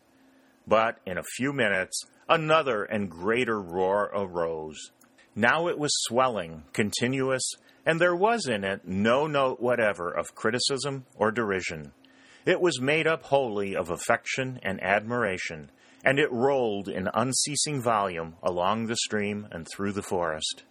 But 0.68 1.00
in 1.06 1.18
a 1.18 1.24
few 1.38 1.54
minutes, 1.54 2.04
another 2.28 2.84
and 2.84 3.10
greater 3.10 3.62
roar 3.62 4.12
arose. 4.14 4.92
Now 5.36 5.68
it 5.68 5.78
was 5.78 5.92
swelling, 6.08 6.64
continuous, 6.72 7.44
and 7.86 8.00
there 8.00 8.16
was 8.16 8.48
in 8.48 8.64
it 8.64 8.88
no 8.88 9.28
note 9.28 9.60
whatever 9.60 10.10
of 10.10 10.34
criticism 10.34 11.06
or 11.16 11.30
derision. 11.30 11.92
It 12.46 12.62
was 12.62 12.80
made 12.80 13.06
up 13.06 13.24
wholly 13.24 13.76
of 13.76 13.90
affection 13.90 14.60
and 14.64 14.82
admiration, 14.82 15.72
and 16.06 16.20
it 16.20 16.32
rolled 16.32 16.88
in 16.88 17.10
unceasing 17.14 17.82
volume 17.82 18.36
along 18.42 18.86
the 18.86 18.96
stream 18.96 19.48
and 19.52 19.68
through 19.68 19.92
the 19.92 20.02
forest. 20.02 20.64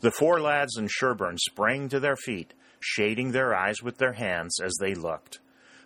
The 0.00 0.10
four 0.10 0.40
lads 0.40 0.76
and 0.76 0.90
Sherburne 0.90 1.38
sprang 1.38 1.88
to 1.90 2.00
their 2.00 2.16
feet, 2.16 2.54
shading 2.80 3.32
their 3.32 3.54
eyes 3.54 3.82
with 3.82 3.98
their 3.98 4.12
hands 4.14 4.60
as 4.60 4.76
they 4.80 4.94
looked. 4.94 5.40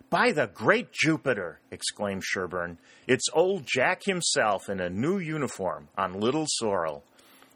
By 0.09 0.31
the 0.31 0.47
great 0.47 0.91
Jupiter! 0.91 1.59
exclaimed 1.71 2.23
Sherburne. 2.23 2.77
It's 3.07 3.29
old 3.33 3.65
Jack 3.65 4.03
himself 4.05 4.69
in 4.69 4.79
a 4.79 4.89
new 4.89 5.17
uniform 5.17 5.87
on 5.97 6.19
Little 6.19 6.45
Sorrel. 6.47 7.03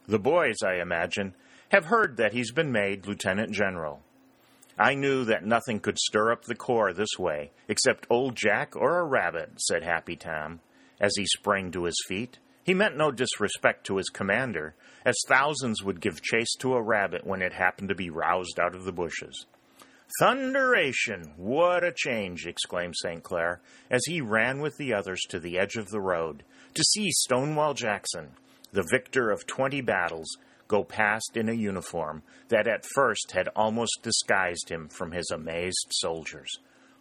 The 0.07 0.19
boys, 0.19 0.57
I 0.63 0.75
imagine, 0.75 1.33
have 1.69 1.85
heard 1.85 2.17
that 2.17 2.33
he's 2.33 2.51
been 2.51 2.71
made 2.71 3.07
lieutenant 3.07 3.51
general. 3.51 4.01
I 4.77 4.93
knew 4.93 5.25
that 5.25 5.45
nothing 5.45 5.79
could 5.79 5.97
stir 5.97 6.31
up 6.31 6.43
the 6.43 6.55
corps 6.55 6.93
this 6.93 7.17
way 7.17 7.51
except 7.67 8.05
old 8.09 8.35
Jack 8.35 8.75
or 8.75 8.99
a 8.99 9.05
rabbit, 9.05 9.53
said 9.57 9.83
Happy 9.83 10.15
Tom, 10.15 10.59
as 10.99 11.13
he 11.15 11.25
sprang 11.25 11.71
to 11.71 11.85
his 11.85 11.97
feet. 12.07 12.39
He 12.63 12.73
meant 12.73 12.97
no 12.97 13.11
disrespect 13.11 13.85
to 13.87 13.97
his 13.97 14.09
commander, 14.09 14.75
as 15.05 15.15
thousands 15.27 15.83
would 15.83 16.01
give 16.01 16.21
chase 16.21 16.55
to 16.59 16.73
a 16.73 16.81
rabbit 16.81 17.25
when 17.25 17.41
it 17.41 17.53
happened 17.53 17.89
to 17.89 17.95
be 17.95 18.09
roused 18.09 18.59
out 18.59 18.75
of 18.75 18.83
the 18.83 18.91
bushes. 18.91 19.45
Thunderation! 20.19 21.33
What 21.37 21.83
a 21.83 21.91
change! 21.91 22.45
exclaimed 22.45 22.95
St. 22.97 23.23
Clair, 23.23 23.61
as 23.89 24.03
he 24.05 24.21
ran 24.21 24.59
with 24.59 24.77
the 24.77 24.93
others 24.93 25.21
to 25.29 25.39
the 25.39 25.57
edge 25.57 25.75
of 25.77 25.89
the 25.89 26.01
road 26.01 26.43
to 26.73 26.83
see 26.83 27.09
Stonewall 27.11 27.73
Jackson 27.73 28.31
the 28.75 28.85
victor 28.91 29.31
of 29.31 29.47
twenty 29.47 29.79
battles, 29.79 30.27
go 30.67 30.83
past 30.83 31.31
in 31.35 31.47
a 31.47 31.53
uniform 31.53 32.21
that 32.49 32.67
at 32.67 32.85
first 32.93 33.31
had 33.31 33.47
almost 33.55 33.99
disguised 34.03 34.69
him 34.69 34.89
from 34.89 35.13
his 35.13 35.31
amazed 35.31 35.87
soldiers. 35.91 36.51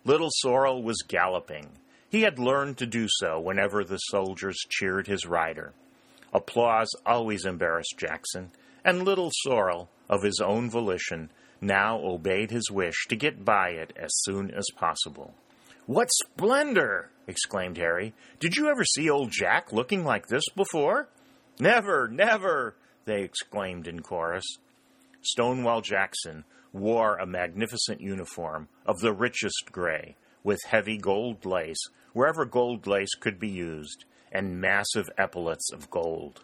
Little 0.04 0.31
Sorrel 0.37 0.85
was 0.85 1.02
galloping. 1.09 1.71
He 2.09 2.23
had 2.23 2.38
learned 2.38 2.78
to 2.78 2.87
do 2.87 3.09
so 3.09 3.40
whenever 3.40 3.83
the 3.83 3.99
soldiers 3.99 4.57
cheered 4.69 5.09
his 5.09 5.26
rider. 5.26 5.73
Applause 6.33 6.90
always 7.04 7.45
embarrassed 7.45 7.97
Jackson, 7.99 8.52
and 8.85 9.04
Little 9.04 9.33
Sorrel, 9.43 9.88
of 10.09 10.23
his 10.23 10.40
own 10.40 10.71
volition, 10.71 11.31
now 11.61 11.99
obeyed 11.99 12.52
his 12.52 12.71
wish 12.71 13.07
to 13.09 13.16
get 13.16 13.45
by 13.45 13.71
it 13.71 13.93
as 13.97 14.11
soon 14.23 14.52
as 14.52 14.66
possible. 14.76 15.35
What 15.87 16.09
splendor! 16.12 17.11
exclaimed 17.26 17.78
Harry. 17.78 18.14
Did 18.38 18.57
you 18.57 18.69
ever 18.69 18.85
see 18.85 19.11
old 19.11 19.33
Jack 19.33 19.73
looking 19.73 20.04
like 20.04 20.28
this 20.28 20.45
before? 20.54 21.09
Never, 21.61 22.09
never, 22.09 22.75
they 23.05 23.23
exclaimed 23.23 23.87
in 23.87 24.01
chorus. 24.01 24.45
Stonewall 25.23 25.83
Jackson 25.83 26.45
wore 26.73 27.17
a 27.17 27.27
magnificent 27.27 28.01
uniform 28.01 28.69
of 28.85 28.99
the 28.99 29.13
richest 29.13 29.71
gray, 29.71 30.17
with 30.43 30.59
heavy 30.65 30.99
gold 30.99 31.47
lace 31.47 31.79
wherever 32.13 32.45
gold 32.45 32.89
lace 32.89 33.15
could 33.15 33.39
be 33.39 33.49
used, 33.49 34.05
and 34.33 34.61
massive 34.61 35.09
epaulets 35.17 35.73
of 35.73 35.91
gold. 35.91 36.43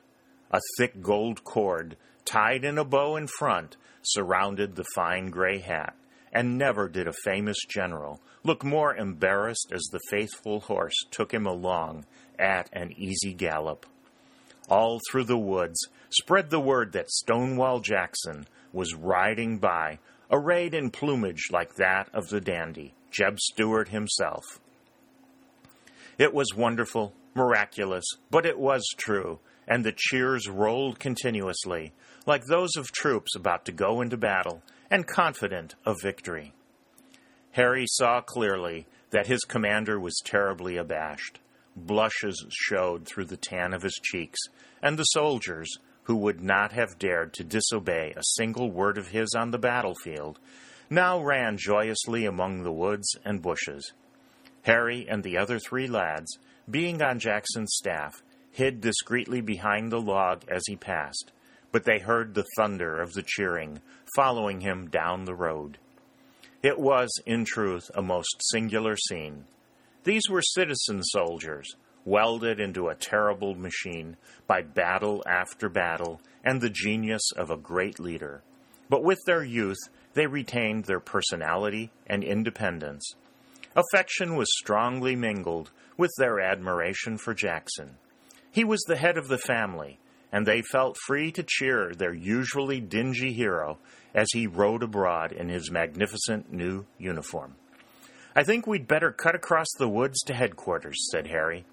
A 0.53 0.61
thick 0.79 1.03
gold 1.03 1.43
cord, 1.43 1.97
tied 2.25 2.65
in 2.65 2.79
a 2.79 2.85
bow 2.85 3.17
in 3.17 3.27
front, 3.27 3.77
surrounded 4.03 4.77
the 4.77 4.87
fine 4.95 5.31
gray 5.31 5.59
hat, 5.59 5.97
and 6.33 6.57
never 6.57 6.89
did 6.89 7.09
a 7.09 7.23
famous 7.25 7.59
general 7.69 8.21
look 8.45 8.63
more 8.63 8.95
embarrassed 8.95 9.73
as 9.73 9.83
the 9.91 10.01
faithful 10.09 10.61
horse 10.61 10.95
took 11.11 11.35
him 11.35 11.47
along 11.47 12.07
at 12.39 12.71
an 12.73 12.93
easy 12.97 13.35
gallop 13.35 13.87
all 14.71 15.01
through 15.11 15.25
the 15.25 15.39
woods, 15.39 15.89
spread 16.11 16.51
the 16.51 16.61
word 16.61 16.93
that 16.93 17.11
Stonewall 17.11 17.81
Jackson 17.81 18.47
was 18.73 18.95
riding 18.95 19.59
by, 19.59 19.99
arrayed 20.31 20.75
in 20.75 20.91
plumage 20.91 21.49
like 21.51 21.75
that 21.75 22.09
of 22.15 22.29
the 22.29 22.41
dandy, 22.41 22.95
Jeb 23.11 23.41
Stuart 23.41 23.89
himself. 23.89 24.61
It 26.19 26.33
was 26.33 26.55
wonderful 26.55 27.15
Miraculous, 27.35 28.05
but 28.31 28.45
it 28.45 28.59
was 28.59 28.83
true, 28.97 29.39
and 29.69 29.85
the 29.85 29.95
cheers 29.97 30.49
rolled 30.49 30.99
continuously, 30.99 31.93
like 32.27 32.45
those 32.45 32.77
of 32.77 32.91
troops 32.91 33.37
about 33.37 33.65
to 33.67 33.73
go 33.73 34.01
into 34.01 34.17
battle 34.17 34.63
and 34.91 35.07
confident 35.07 35.77
of 35.87 36.03
victory. 36.03 36.53
Harry 37.53 37.87
saw 37.87 38.21
clearly 38.21 38.87
that 39.11 39.29
his 39.29 39.41
commander 39.45 39.99
was 39.99 40.21
terribly 40.25 40.77
abashed. 40.77 41.39
Blushes 41.87 42.45
showed 42.51 43.07
through 43.07 43.27
the 43.27 43.37
tan 43.37 43.73
of 43.73 43.83
his 43.83 43.99
cheeks, 44.03 44.39
and 44.83 44.99
the 44.99 45.05
soldiers, 45.05 45.79
who 46.05 46.17
would 46.17 46.41
not 46.41 46.73
have 46.73 46.99
dared 46.99 47.33
to 47.35 47.45
disobey 47.45 48.13
a 48.17 48.23
single 48.23 48.71
word 48.71 48.99
of 48.99 49.09
his 49.09 49.35
on 49.37 49.51
the 49.51 49.59
battlefield, 49.59 50.39
now 50.89 51.23
ran 51.23 51.57
joyously 51.57 52.25
among 52.25 52.63
the 52.63 52.73
woods 52.73 53.09
and 53.25 53.43
bushes. 53.43 53.93
Harry 54.63 55.07
and 55.09 55.23
the 55.23 55.39
other 55.39 55.59
three 55.59 55.87
lads, 55.87 56.39
being 56.69 57.01
on 57.01 57.19
Jackson's 57.19 57.75
staff, 57.75 58.23
hid 58.51 58.81
discreetly 58.81 59.41
behind 59.41 59.91
the 59.91 60.01
log 60.01 60.43
as 60.49 60.63
he 60.67 60.77
passed, 60.77 61.33
but 61.73 61.85
they 61.85 61.99
heard 61.99 62.35
the 62.35 62.47
thunder 62.57 63.01
of 63.01 63.13
the 63.13 63.23
cheering 63.23 63.81
following 64.17 64.61
him 64.61 64.89
down 64.89 65.25
the 65.25 65.35
road. 65.35 65.79
It 66.63 66.79
was, 66.79 67.09
in 67.25 67.45
truth, 67.45 67.91
a 67.95 68.03
most 68.03 68.43
singular 68.51 68.97
scene. 68.97 69.45
These 70.05 70.31
were 70.31 70.43
citizen 70.43 71.03
soldiers, 71.03 71.77
welded 72.05 72.59
into 72.59 72.89
a 72.89 72.95
terrible 72.95 73.55
machine 73.55 74.17
by 74.47 74.63
battle 74.63 75.23
after 75.27 75.69
battle 75.69 76.21
and 76.43 76.61
the 76.61 76.71
genius 76.71 77.33
of 77.37 77.51
a 77.51 77.57
great 77.57 78.01
leader. 78.01 78.43
But 78.89 79.05
with 79.05 79.19
their 79.27 79.45
youth, 79.45 79.79
they 80.15 80.27
retained 80.27 80.85
their 80.85 81.01
personality 81.01 81.91
and 82.07 82.25
independence. 82.25 83.15
Affection 83.77 84.37
was 84.37 84.49
strongly 84.59 85.15
mingled 85.15 85.71
with 85.97 86.11
their 86.19 86.41
admiration 86.41 87.19
for 87.19 87.35
Jackson. 87.35 87.97
He 88.51 88.65
was 88.65 88.81
the 88.89 88.97
head 88.97 89.17
of 89.17 89.29
the 89.29 89.39
family, 89.39 90.01
and 90.33 90.47
they 90.47 90.63
felt 90.63 90.97
free 91.07 91.31
to 91.33 91.45
cheer 91.47 91.93
their 91.95 92.15
usually 92.15 92.81
dingy 92.81 93.33
hero 93.33 93.79
as 94.15 94.29
he 94.33 94.47
rode 94.47 94.83
abroad 94.83 95.31
in 95.31 95.49
his 95.49 95.71
magnificent 95.71 96.53
new 96.53 96.87
uniform. 96.99 97.55
I 98.35 98.45
think 98.45 98.67
we'd 98.67 98.87
better 98.87 99.11
cut 99.11 99.35
across 99.35 99.67
the 99.79 99.89
woods 99.89 100.21
to 100.23 100.35
headquarters, 100.35 101.09
said 101.11 101.27
Harry. 101.27 101.65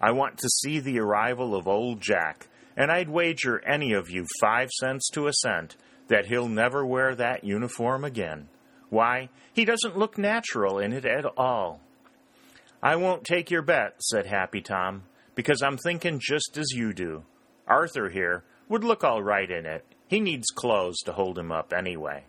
I 0.00 0.12
want 0.12 0.38
to 0.38 0.48
see 0.48 0.80
the 0.80 0.98
arrival 1.00 1.54
of 1.54 1.68
old 1.68 2.00
Jack, 2.00 2.48
and 2.76 2.90
I'd 2.90 3.08
wager 3.08 3.62
any 3.66 3.92
of 3.92 4.08
you 4.08 4.24
five 4.40 4.70
cents 4.70 5.10
to 5.10 5.26
a 5.26 5.32
cent 5.32 5.76
that 6.08 6.26
he'll 6.26 6.48
never 6.48 6.86
wear 6.86 7.14
that 7.14 7.44
uniform 7.44 8.04
again. 8.04 8.48
Why, 8.88 9.28
he 9.52 9.64
doesn't 9.64 9.98
look 9.98 10.16
natural 10.16 10.78
in 10.78 10.92
it 10.92 11.04
at 11.04 11.26
all. 11.36 11.80
I 12.82 12.96
won't 12.96 13.24
take 13.24 13.50
your 13.50 13.62
bet, 13.62 14.02
said 14.02 14.26
Happy 14.26 14.62
Tom, 14.62 15.02
because 15.34 15.62
I'm 15.62 15.76
thinking 15.76 16.20
just 16.22 16.56
as 16.56 16.70
you 16.72 16.94
do. 16.94 17.24
Arthur 17.66 18.08
here 18.08 18.44
would 18.68 18.84
look 18.84 19.04
all 19.04 19.22
right 19.22 19.50
in 19.50 19.66
it. 19.66 19.84
He 20.06 20.20
needs 20.20 20.46
clothes 20.48 20.98
to 21.04 21.12
hold 21.12 21.38
him 21.38 21.52
up 21.52 21.72
anyway. 21.76 22.24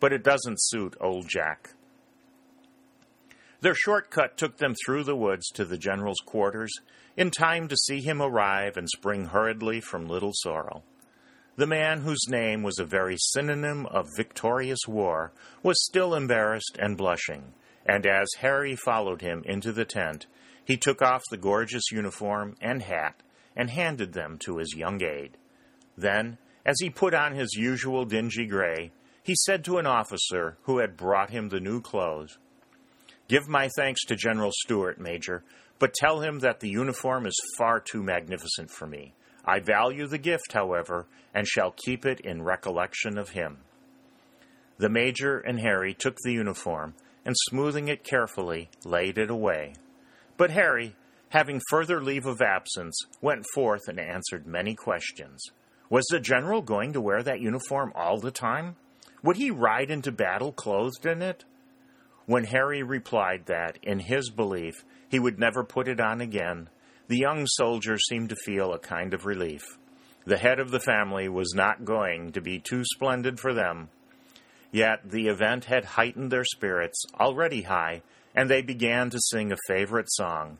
But 0.00 0.12
it 0.12 0.24
doesn't 0.24 0.60
suit 0.60 0.96
old 1.00 1.28
Jack. 1.28 1.70
Their 3.62 3.76
shortcut 3.76 4.36
took 4.36 4.56
them 4.56 4.74
through 4.74 5.04
the 5.04 5.14
woods 5.14 5.48
to 5.50 5.64
the 5.64 5.78
general's 5.78 6.18
quarters, 6.26 6.72
in 7.16 7.30
time 7.30 7.68
to 7.68 7.76
see 7.76 8.00
him 8.00 8.20
arrive 8.20 8.76
and 8.76 8.88
spring 8.90 9.26
hurriedly 9.26 9.80
from 9.80 10.08
Little 10.08 10.32
Sorrel. 10.34 10.84
The 11.54 11.68
man 11.68 12.00
whose 12.00 12.28
name 12.28 12.64
was 12.64 12.80
a 12.80 12.84
very 12.84 13.16
synonym 13.16 13.86
of 13.86 14.08
victorious 14.16 14.88
war 14.88 15.32
was 15.62 15.84
still 15.84 16.12
embarrassed 16.12 16.76
and 16.80 16.96
blushing, 16.96 17.54
and 17.86 18.04
as 18.04 18.26
Harry 18.40 18.74
followed 18.74 19.20
him 19.20 19.42
into 19.44 19.70
the 19.70 19.84
tent, 19.84 20.26
he 20.64 20.76
took 20.76 21.00
off 21.00 21.22
the 21.30 21.36
gorgeous 21.36 21.84
uniform 21.92 22.56
and 22.60 22.82
hat 22.82 23.22
and 23.54 23.70
handed 23.70 24.12
them 24.12 24.38
to 24.38 24.56
his 24.56 24.74
young 24.74 25.00
aide. 25.04 25.36
Then, 25.96 26.38
as 26.66 26.80
he 26.80 26.90
put 26.90 27.14
on 27.14 27.36
his 27.36 27.54
usual 27.54 28.06
dingy 28.06 28.46
gray, 28.46 28.90
he 29.22 29.36
said 29.36 29.64
to 29.66 29.78
an 29.78 29.86
officer 29.86 30.58
who 30.62 30.78
had 30.78 30.96
brought 30.96 31.30
him 31.30 31.48
the 31.48 31.60
new 31.60 31.80
clothes, 31.80 32.38
Give 33.32 33.48
my 33.48 33.70
thanks 33.76 34.04
to 34.08 34.14
General 34.14 34.50
Stuart, 34.52 35.00
Major, 35.00 35.42
but 35.78 35.94
tell 35.94 36.20
him 36.20 36.40
that 36.40 36.60
the 36.60 36.68
uniform 36.68 37.24
is 37.24 37.54
far 37.56 37.80
too 37.80 38.02
magnificent 38.02 38.70
for 38.70 38.86
me. 38.86 39.14
I 39.42 39.58
value 39.58 40.06
the 40.06 40.18
gift, 40.18 40.52
however, 40.52 41.06
and 41.32 41.48
shall 41.48 41.74
keep 41.74 42.04
it 42.04 42.20
in 42.20 42.42
recollection 42.42 43.16
of 43.16 43.30
him. 43.30 43.60
The 44.76 44.90
Major 44.90 45.38
and 45.38 45.58
Harry 45.60 45.94
took 45.94 46.18
the 46.22 46.34
uniform, 46.34 46.92
and 47.24 47.34
smoothing 47.48 47.88
it 47.88 48.04
carefully, 48.04 48.68
laid 48.84 49.16
it 49.16 49.30
away. 49.30 49.76
But 50.36 50.50
Harry, 50.50 50.94
having 51.30 51.62
further 51.70 52.02
leave 52.02 52.26
of 52.26 52.42
absence, 52.42 53.00
went 53.22 53.46
forth 53.54 53.88
and 53.88 53.98
answered 53.98 54.46
many 54.46 54.74
questions. 54.74 55.42
Was 55.88 56.04
the 56.10 56.20
general 56.20 56.60
going 56.60 56.92
to 56.92 57.00
wear 57.00 57.22
that 57.22 57.40
uniform 57.40 57.94
all 57.94 58.18
the 58.18 58.30
time? 58.30 58.76
Would 59.22 59.38
he 59.38 59.50
ride 59.50 59.90
into 59.90 60.12
battle 60.12 60.52
clothed 60.52 61.06
in 61.06 61.22
it? 61.22 61.46
When 62.26 62.44
Harry 62.44 62.82
replied 62.82 63.46
that, 63.46 63.78
in 63.82 63.98
his 63.98 64.30
belief, 64.30 64.84
he 65.08 65.18
would 65.18 65.38
never 65.38 65.64
put 65.64 65.88
it 65.88 66.00
on 66.00 66.20
again, 66.20 66.68
the 67.08 67.18
young 67.18 67.46
soldier 67.46 67.98
seemed 67.98 68.28
to 68.30 68.36
feel 68.36 68.72
a 68.72 68.78
kind 68.78 69.12
of 69.12 69.26
relief. 69.26 69.62
The 70.24 70.38
head 70.38 70.60
of 70.60 70.70
the 70.70 70.80
family 70.80 71.28
was 71.28 71.52
not 71.54 71.84
going 71.84 72.32
to 72.32 72.40
be 72.40 72.60
too 72.60 72.84
splendid 72.84 73.40
for 73.40 73.52
them. 73.52 73.90
Yet 74.70 75.10
the 75.10 75.28
event 75.28 75.66
had 75.66 75.84
heightened 75.84 76.30
their 76.30 76.44
spirits, 76.44 77.04
already 77.18 77.62
high, 77.62 78.02
and 78.34 78.48
they 78.48 78.62
began 78.62 79.10
to 79.10 79.18
sing 79.20 79.52
a 79.52 79.56
favorite 79.66 80.10
song 80.10 80.58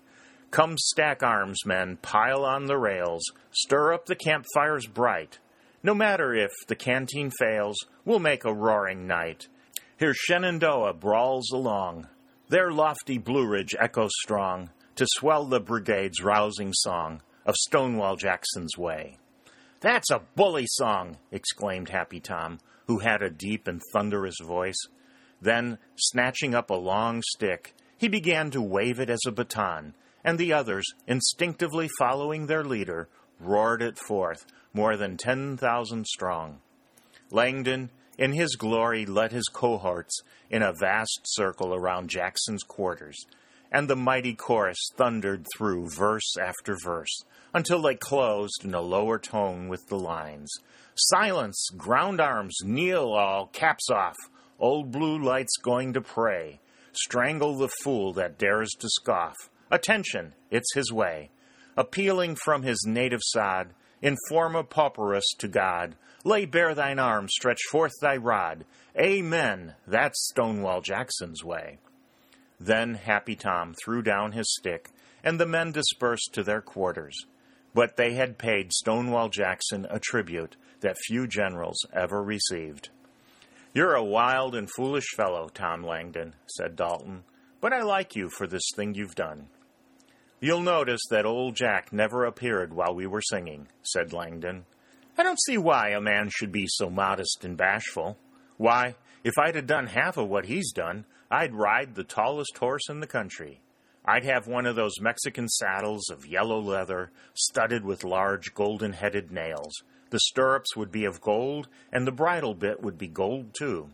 Come 0.50 0.76
stack 0.76 1.22
arms, 1.22 1.64
men, 1.64 1.96
pile 2.02 2.44
on 2.44 2.66
the 2.66 2.76
rails, 2.76 3.22
stir 3.52 3.94
up 3.94 4.04
the 4.04 4.14
campfires 4.14 4.86
bright. 4.86 5.38
No 5.82 5.94
matter 5.94 6.34
if 6.34 6.50
the 6.68 6.76
canteen 6.76 7.30
fails, 7.38 7.78
we'll 8.04 8.18
make 8.18 8.44
a 8.44 8.52
roaring 8.52 9.06
night. 9.06 9.48
Here 10.02 10.14
Shenandoah 10.14 10.94
brawls 10.94 11.52
along, 11.52 12.08
their 12.48 12.72
lofty 12.72 13.18
Blue 13.18 13.46
Ridge 13.46 13.76
echoes 13.78 14.10
strong 14.20 14.70
to 14.96 15.06
swell 15.08 15.44
the 15.44 15.60
brigade's 15.60 16.20
rousing 16.20 16.72
song 16.72 17.22
of 17.46 17.54
Stonewall 17.54 18.16
Jackson's 18.16 18.76
way. 18.76 19.18
That's 19.78 20.10
a 20.10 20.22
bully 20.34 20.66
song, 20.66 21.18
exclaimed 21.30 21.90
Happy 21.90 22.18
Tom, 22.18 22.58
who 22.88 22.98
had 22.98 23.22
a 23.22 23.30
deep 23.30 23.68
and 23.68 23.80
thunderous 23.92 24.34
voice. 24.42 24.88
Then, 25.40 25.78
snatching 25.94 26.52
up 26.52 26.70
a 26.70 26.74
long 26.74 27.22
stick, 27.24 27.72
he 27.96 28.08
began 28.08 28.50
to 28.50 28.60
wave 28.60 28.98
it 28.98 29.08
as 29.08 29.20
a 29.24 29.30
baton, 29.30 29.94
and 30.24 30.36
the 30.36 30.52
others, 30.52 30.94
instinctively 31.06 31.88
following 32.00 32.46
their 32.46 32.64
leader, 32.64 33.08
roared 33.38 33.82
it 33.82 34.00
forth, 34.00 34.46
more 34.74 34.96
than 34.96 35.16
ten 35.16 35.56
thousand 35.56 36.08
strong. 36.08 36.60
Langdon, 37.30 37.90
in 38.18 38.32
his 38.32 38.56
glory, 38.56 39.06
led 39.06 39.32
his 39.32 39.48
cohorts 39.48 40.22
in 40.50 40.62
a 40.62 40.72
vast 40.72 41.20
circle 41.24 41.74
around 41.74 42.10
Jackson's 42.10 42.62
quarters, 42.62 43.24
and 43.70 43.88
the 43.88 43.96
mighty 43.96 44.34
chorus 44.34 44.78
thundered 44.96 45.46
through 45.56 45.88
verse 45.96 46.36
after 46.36 46.76
verse 46.84 47.24
until 47.54 47.82
they 47.82 47.94
closed 47.94 48.64
in 48.64 48.74
a 48.74 48.80
lower 48.80 49.18
tone 49.18 49.68
with 49.68 49.86
the 49.88 49.98
lines. 49.98 50.50
Silence, 50.94 51.68
ground 51.76 52.20
arms, 52.20 52.56
kneel 52.64 53.12
all, 53.12 53.46
caps 53.46 53.88
off, 53.90 54.16
old 54.58 54.90
blue 54.90 55.18
lights 55.18 55.56
going 55.62 55.92
to 55.92 56.00
pray, 56.00 56.60
strangle 56.92 57.56
the 57.56 57.70
fool 57.82 58.12
that 58.12 58.38
dares 58.38 58.70
to 58.78 58.88
scoff, 58.88 59.36
Attention, 59.72 60.34
it's 60.50 60.74
his 60.74 60.92
way. 60.92 61.30
Appealing 61.78 62.36
from 62.36 62.62
his 62.62 62.84
native 62.86 63.22
sod, 63.22 63.70
in 64.02 64.18
forma 64.28 64.62
pauperis 64.62 65.24
to 65.38 65.48
God, 65.48 65.96
lay 66.24 66.44
bare 66.44 66.74
thine 66.74 66.98
arm, 66.98 67.28
stretch 67.28 67.60
forth 67.70 67.92
thy 68.00 68.16
rod. 68.16 68.64
Amen. 68.98 69.74
That's 69.86 70.28
Stonewall 70.30 70.80
Jackson's 70.80 71.44
way. 71.44 71.78
Then 72.60 72.94
Happy 72.94 73.34
Tom 73.34 73.74
threw 73.82 74.02
down 74.02 74.32
his 74.32 74.54
stick, 74.54 74.90
and 75.24 75.40
the 75.40 75.46
men 75.46 75.72
dispersed 75.72 76.30
to 76.34 76.42
their 76.42 76.60
quarters. 76.60 77.16
But 77.74 77.96
they 77.96 78.14
had 78.14 78.38
paid 78.38 78.72
Stonewall 78.72 79.28
Jackson 79.28 79.86
a 79.88 79.98
tribute 79.98 80.56
that 80.80 80.98
few 80.98 81.26
generals 81.26 81.78
ever 81.92 82.22
received. 82.22 82.90
You're 83.74 83.94
a 83.94 84.04
wild 84.04 84.54
and 84.54 84.68
foolish 84.70 85.08
fellow, 85.16 85.48
Tom 85.48 85.82
Langdon, 85.82 86.34
said 86.46 86.76
Dalton, 86.76 87.24
but 87.60 87.72
I 87.72 87.82
like 87.82 88.14
you 88.14 88.28
for 88.28 88.46
this 88.46 88.68
thing 88.76 88.94
you've 88.94 89.14
done. 89.14 89.46
You'll 90.40 90.60
notice 90.60 91.00
that 91.10 91.24
old 91.24 91.56
Jack 91.56 91.92
never 91.92 92.24
appeared 92.24 92.74
while 92.74 92.94
we 92.94 93.06
were 93.06 93.22
singing, 93.22 93.68
said 93.82 94.12
Langdon. 94.12 94.66
I 95.16 95.22
don't 95.22 95.40
see 95.42 95.58
why 95.58 95.90
a 95.90 96.00
man 96.00 96.30
should 96.30 96.52
be 96.52 96.66
so 96.66 96.88
modest 96.88 97.44
and 97.44 97.56
bashful. 97.56 98.18
Why, 98.56 98.96
if 99.22 99.34
I'd 99.38 99.56
have 99.56 99.66
done 99.66 99.88
half 99.88 100.16
of 100.16 100.28
what 100.28 100.46
he's 100.46 100.72
done, 100.72 101.04
I'd 101.30 101.54
ride 101.54 101.94
the 101.94 102.04
tallest 102.04 102.56
horse 102.56 102.88
in 102.88 103.00
the 103.00 103.06
country. 103.06 103.60
I'd 104.04 104.24
have 104.24 104.46
one 104.46 104.66
of 104.66 104.74
those 104.74 105.00
Mexican 105.00 105.48
saddles 105.48 106.10
of 106.10 106.26
yellow 106.26 106.58
leather, 106.58 107.10
studded 107.34 107.84
with 107.84 108.04
large 108.04 108.54
golden 108.54 108.94
headed 108.94 109.30
nails. 109.30 109.72
The 110.10 110.18
stirrups 110.18 110.76
would 110.76 110.90
be 110.90 111.04
of 111.04 111.20
gold, 111.20 111.68
and 111.92 112.06
the 112.06 112.12
bridle 112.12 112.54
bit 112.54 112.82
would 112.82 112.98
be 112.98 113.08
gold 113.08 113.54
too. 113.54 113.90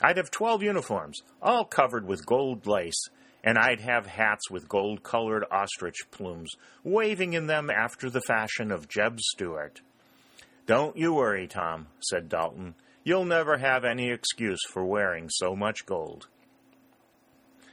I'd 0.00 0.16
have 0.16 0.30
twelve 0.30 0.62
uniforms, 0.62 1.20
all 1.40 1.64
covered 1.64 2.06
with 2.06 2.26
gold 2.26 2.66
lace, 2.66 3.08
and 3.44 3.56
I'd 3.56 3.80
have 3.80 4.06
hats 4.06 4.50
with 4.50 4.68
gold 4.68 5.02
colored 5.02 5.44
ostrich 5.50 6.10
plumes 6.10 6.50
waving 6.82 7.34
in 7.34 7.46
them 7.46 7.70
after 7.70 8.10
the 8.10 8.20
fashion 8.22 8.72
of 8.72 8.88
Jeb 8.88 9.20
Stuart. 9.20 9.80
Don't 10.66 10.96
you 10.96 11.14
worry, 11.14 11.48
Tom, 11.48 11.88
said 12.00 12.28
Dalton. 12.28 12.74
You'll 13.04 13.24
never 13.24 13.58
have 13.58 13.84
any 13.84 14.10
excuse 14.10 14.60
for 14.72 14.84
wearing 14.84 15.28
so 15.28 15.56
much 15.56 15.84
gold. 15.86 16.28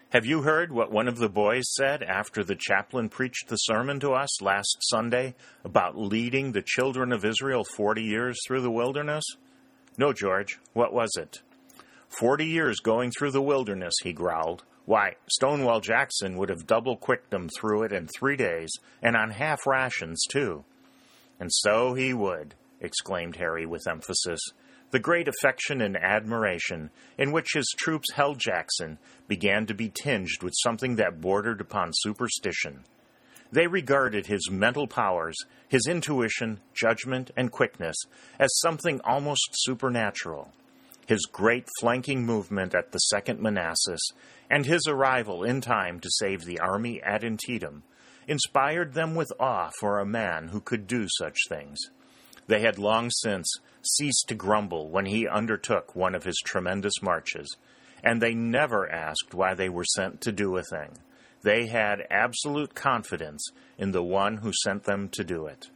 Have 0.10 0.26
you 0.26 0.42
heard 0.42 0.72
what 0.72 0.92
one 0.92 1.08
of 1.08 1.18
the 1.18 1.30
boys 1.30 1.72
said 1.76 2.02
after 2.02 2.44
the 2.44 2.58
chaplain 2.60 3.10
preached 3.10 3.48
the 3.48 3.58
sermon 3.58 4.00
to 4.00 4.14
us 4.14 4.42
last 4.42 4.78
Sunday 4.90 5.36
about 5.64 6.00
leading 6.00 6.52
the 6.52 6.64
children 6.64 7.12
of 7.12 7.24
Israel 7.24 7.64
forty 7.64 8.02
years 8.02 8.40
through 8.48 8.62
the 8.62 8.72
wilderness? 8.72 9.24
No, 10.00 10.12
George. 10.12 10.58
What 10.74 10.94
was 10.94 11.12
it? 11.16 11.44
Forty 12.08 12.48
years 12.48 12.80
going 12.80 13.12
through 13.12 13.32
the 13.32 13.42
wilderness, 13.42 13.94
he 14.02 14.14
growled. 14.14 14.64
Why, 14.86 15.18
Stonewall 15.30 15.80
Jackson 15.80 16.38
would 16.38 16.50
have 16.50 16.66
double 16.66 16.98
quicked 16.98 17.30
them 17.30 17.48
through 17.48 17.84
it 17.84 17.94
in 17.94 18.08
three 18.08 18.36
days, 18.36 18.72
and 19.04 19.16
on 19.16 19.30
half 19.30 19.68
rations, 19.68 20.24
too. 20.32 20.66
And 21.40 21.52
so 21.54 21.94
he 21.94 22.16
would, 22.16 22.56
exclaimed 22.82 23.36
Harry 23.36 23.66
with 23.66 23.88
emphasis. 23.88 24.40
The 24.92 25.00
great 25.00 25.28
affection 25.28 25.82
and 25.82 25.96
admiration 25.96 26.90
in 27.18 27.32
which 27.32 27.54
his 27.54 27.74
troops 27.78 28.12
held 28.14 28.40
Jackson 28.40 28.98
began 29.28 29.66
to 29.68 29.74
be 29.74 29.90
tinged 29.90 30.42
with 30.42 30.54
something 30.64 30.96
that 30.96 31.22
bordered 31.22 31.62
upon 31.62 31.92
superstition. 31.94 32.84
They 33.52 33.68
regarded 33.68 34.28
his 34.28 34.50
mental 34.52 34.88
powers, 34.88 35.38
his 35.68 35.88
intuition, 35.88 36.60
judgment, 36.74 37.32
and 37.36 37.52
quickness 37.52 37.98
as 38.40 38.50
something 38.60 39.02
almost 39.04 39.50
supernatural. 39.54 40.52
His 41.08 41.26
great 41.26 41.68
flanking 41.80 42.24
movement 42.24 42.76
at 42.76 42.92
the 42.92 43.00
Second 43.00 43.42
Manassas 43.42 44.02
and 44.50 44.66
his 44.66 44.88
arrival 44.88 45.44
in 45.44 45.62
time 45.62 46.00
to 46.00 46.10
save 46.12 46.46
the 46.46 46.60
army 46.60 47.02
at 47.02 47.24
Antietam 47.24 47.84
inspired 48.28 48.94
them 48.94 49.16
with 49.16 49.32
awe 49.40 49.72
for 49.80 50.00
a 50.00 50.06
man 50.06 50.50
who 50.50 50.62
could 50.62 50.86
do 50.86 51.08
such 51.18 51.38
things. 51.50 51.80
They 52.50 52.62
had 52.62 52.80
long 52.80 53.12
since 53.12 53.48
ceased 53.84 54.26
to 54.30 54.36
grumble 54.36 54.90
when 54.90 55.06
he 55.06 55.28
undertook 55.28 55.96
one 55.96 56.16
of 56.16 56.24
his 56.24 56.42
tremendous 56.44 57.00
marches, 57.00 57.56
and 58.04 58.20
they 58.20 58.34
never 58.34 58.92
asked 58.92 59.36
why 59.36 59.54
they 59.54 59.70
were 59.70 59.86
sent 59.86 60.20
to 60.22 60.32
do 60.32 60.58
a 60.58 60.64
thing. 60.64 60.98
They 61.44 61.68
had 61.68 62.08
absolute 62.10 62.74
confidence 62.74 63.46
in 63.78 63.92
the 63.92 64.02
one 64.02 64.38
who 64.38 64.52
sent 64.64 64.86
them 64.86 65.10
to 65.10 65.24
do 65.24 65.46
it. 65.46 65.70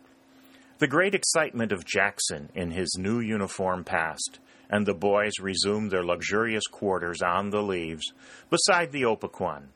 The 0.79 0.87
great 0.87 1.13
excitement 1.13 1.71
of 1.71 1.85
Jackson 1.85 2.49
in 2.55 2.71
his 2.71 2.97
new 2.97 3.19
uniform 3.19 3.83
passed, 3.83 4.39
and 4.67 4.87
the 4.87 4.95
boys 4.95 5.33
resumed 5.39 5.91
their 5.91 6.03
luxurious 6.03 6.65
quarters 6.65 7.21
on 7.21 7.51
the 7.51 7.61
leaves 7.61 8.11
beside 8.49 8.91
the 8.91 9.05
Opequon. 9.05 9.67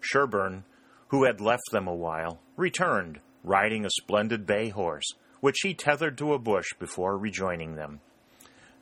Sherburne, 0.00 0.62
who 1.08 1.24
had 1.24 1.40
left 1.40 1.72
them 1.72 1.88
a 1.88 1.94
while, 1.94 2.38
returned, 2.56 3.18
riding 3.42 3.84
a 3.84 3.90
splendid 3.90 4.46
bay 4.46 4.68
horse, 4.68 5.12
which 5.40 5.58
he 5.62 5.74
tethered 5.74 6.18
to 6.18 6.34
a 6.34 6.38
bush 6.38 6.66
before 6.78 7.16
rejoining 7.16 7.74
them. 7.74 8.00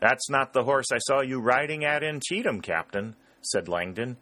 That's 0.01 0.29
not 0.29 0.53
the 0.53 0.65
horse 0.65 0.87
I 0.93 0.99
saw 0.99 1.21
you 1.21 1.41
riding 1.41 1.85
at 1.85 2.03
Antietam, 2.03 2.61
Captain, 2.61 3.17
said 3.41 3.69
Langdon. 3.69 4.17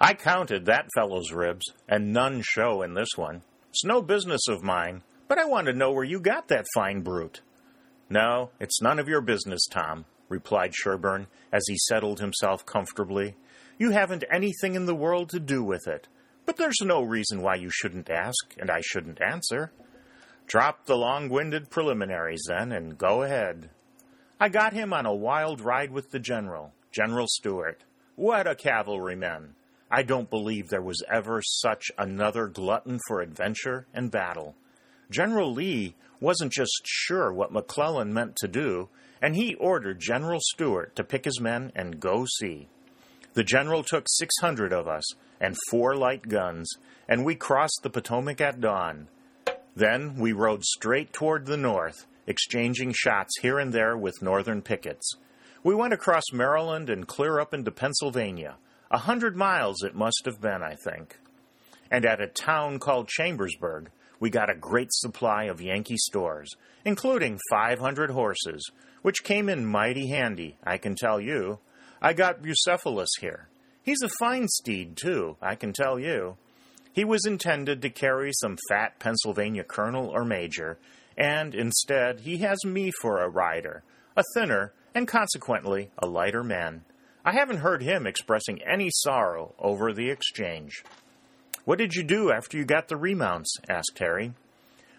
I 0.00 0.14
counted 0.14 0.66
that 0.66 0.88
fellow's 0.94 1.32
ribs, 1.32 1.72
and 1.88 2.12
none 2.12 2.42
show 2.44 2.82
in 2.82 2.94
this 2.94 3.10
one. 3.16 3.42
It's 3.70 3.84
no 3.84 4.02
business 4.02 4.48
of 4.48 4.62
mine, 4.62 5.02
but 5.28 5.38
I 5.38 5.44
want 5.44 5.66
to 5.66 5.72
know 5.72 5.92
where 5.92 6.04
you 6.04 6.20
got 6.20 6.48
that 6.48 6.66
fine 6.74 7.00
brute. 7.02 7.42
No, 8.10 8.50
it's 8.60 8.82
none 8.82 8.98
of 8.98 9.08
your 9.08 9.20
business, 9.20 9.66
Tom, 9.70 10.04
replied 10.28 10.74
Sherburne 10.74 11.26
as 11.52 11.62
he 11.68 11.76
settled 11.78 12.20
himself 12.20 12.66
comfortably. 12.66 13.36
You 13.78 13.90
haven't 13.90 14.24
anything 14.30 14.74
in 14.74 14.86
the 14.86 14.94
world 14.94 15.30
to 15.30 15.40
do 15.40 15.62
with 15.62 15.86
it. 15.86 16.08
But 16.46 16.56
there's 16.56 16.80
no 16.82 17.02
reason 17.02 17.40
why 17.40 17.54
you 17.56 17.70
shouldn't 17.70 18.10
ask, 18.10 18.54
and 18.58 18.70
I 18.70 18.80
shouldn't 18.82 19.22
answer. 19.22 19.72
Drop 20.46 20.86
the 20.86 20.96
long 20.96 21.28
winded 21.28 21.70
preliminaries, 21.70 22.44
then, 22.48 22.70
and 22.72 22.98
go 22.98 23.22
ahead. 23.22 23.70
I 24.38 24.48
got 24.48 24.72
him 24.72 24.92
on 24.92 25.06
a 25.06 25.14
wild 25.14 25.60
ride 25.60 25.90
with 25.90 26.10
the 26.10 26.18
general, 26.18 26.72
General 26.92 27.26
Stuart. 27.28 27.82
What 28.16 28.46
a 28.46 28.54
cavalryman! 28.54 29.54
I 29.90 30.02
don't 30.02 30.30
believe 30.30 30.68
there 30.68 30.82
was 30.82 31.02
ever 31.10 31.40
such 31.42 31.90
another 31.96 32.46
glutton 32.48 33.00
for 33.06 33.20
adventure 33.20 33.86
and 33.94 34.10
battle. 34.10 34.54
General 35.10 35.52
Lee 35.52 35.94
wasn't 36.20 36.52
just 36.52 36.82
sure 36.84 37.32
what 37.32 37.52
McClellan 37.52 38.12
meant 38.12 38.36
to 38.36 38.48
do, 38.48 38.88
and 39.22 39.36
he 39.36 39.54
ordered 39.54 40.00
General 40.00 40.40
Stuart 40.40 40.94
to 40.96 41.04
pick 41.04 41.24
his 41.24 41.40
men 41.40 41.72
and 41.74 42.00
go 42.00 42.26
see. 42.38 42.68
The 43.34 43.44
general 43.44 43.82
took 43.82 44.06
600 44.08 44.72
of 44.72 44.86
us 44.86 45.04
and 45.40 45.56
four 45.70 45.96
light 45.96 46.28
guns, 46.28 46.70
and 47.08 47.24
we 47.24 47.34
crossed 47.34 47.80
the 47.82 47.90
Potomac 47.90 48.40
at 48.40 48.60
dawn. 48.60 49.08
Then 49.76 50.16
we 50.16 50.32
rode 50.32 50.64
straight 50.64 51.12
toward 51.12 51.46
the 51.46 51.56
north, 51.56 52.06
exchanging 52.26 52.92
shots 52.94 53.32
here 53.40 53.58
and 53.58 53.72
there 53.72 53.96
with 53.96 54.22
northern 54.22 54.62
pickets. 54.62 55.14
We 55.62 55.74
went 55.74 55.92
across 55.92 56.24
Maryland 56.32 56.90
and 56.90 57.06
clear 57.06 57.40
up 57.40 57.52
into 57.54 57.70
Pennsylvania. 57.70 58.56
A 58.90 58.98
hundred 58.98 59.36
miles 59.36 59.82
it 59.82 59.94
must 59.94 60.22
have 60.26 60.40
been, 60.40 60.62
I 60.62 60.76
think. 60.84 61.18
And 61.90 62.04
at 62.04 62.20
a 62.20 62.26
town 62.26 62.78
called 62.78 63.08
Chambersburg, 63.08 63.90
we 64.20 64.30
got 64.30 64.50
a 64.50 64.54
great 64.54 64.92
supply 64.92 65.44
of 65.44 65.60
Yankee 65.60 65.96
stores, 65.96 66.50
including 66.84 67.40
500 67.50 68.10
horses, 68.10 68.70
which 69.02 69.24
came 69.24 69.48
in 69.48 69.66
mighty 69.66 70.08
handy, 70.08 70.56
I 70.64 70.78
can 70.78 70.94
tell 70.94 71.20
you. 71.20 71.58
I 72.00 72.12
got 72.12 72.42
Bucephalus 72.42 73.08
here. 73.20 73.48
He's 73.82 74.02
a 74.02 74.08
fine 74.18 74.48
steed, 74.48 74.96
too, 74.96 75.36
I 75.42 75.56
can 75.56 75.72
tell 75.72 75.98
you. 75.98 76.36
He 76.94 77.04
was 77.04 77.26
intended 77.26 77.82
to 77.82 77.90
carry 77.90 78.30
some 78.34 78.56
fat 78.68 79.00
Pennsylvania 79.00 79.64
colonel 79.64 80.06
or 80.10 80.24
major, 80.24 80.78
and 81.18 81.52
instead 81.52 82.20
he 82.20 82.38
has 82.38 82.64
me 82.64 82.92
for 83.02 83.20
a 83.20 83.28
rider, 83.28 83.82
a 84.16 84.22
thinner, 84.32 84.72
and 84.94 85.08
consequently 85.08 85.90
a 85.98 86.06
lighter 86.06 86.44
man. 86.44 86.84
I 87.24 87.32
haven't 87.32 87.58
heard 87.58 87.82
him 87.82 88.06
expressing 88.06 88.62
any 88.62 88.90
sorrow 88.90 89.54
over 89.58 89.92
the 89.92 90.08
exchange. 90.08 90.84
What 91.64 91.78
did 91.78 91.94
you 91.94 92.04
do 92.04 92.30
after 92.30 92.56
you 92.56 92.64
got 92.64 92.86
the 92.86 92.96
remounts? 92.96 93.56
asked 93.68 93.98
Harry. 93.98 94.32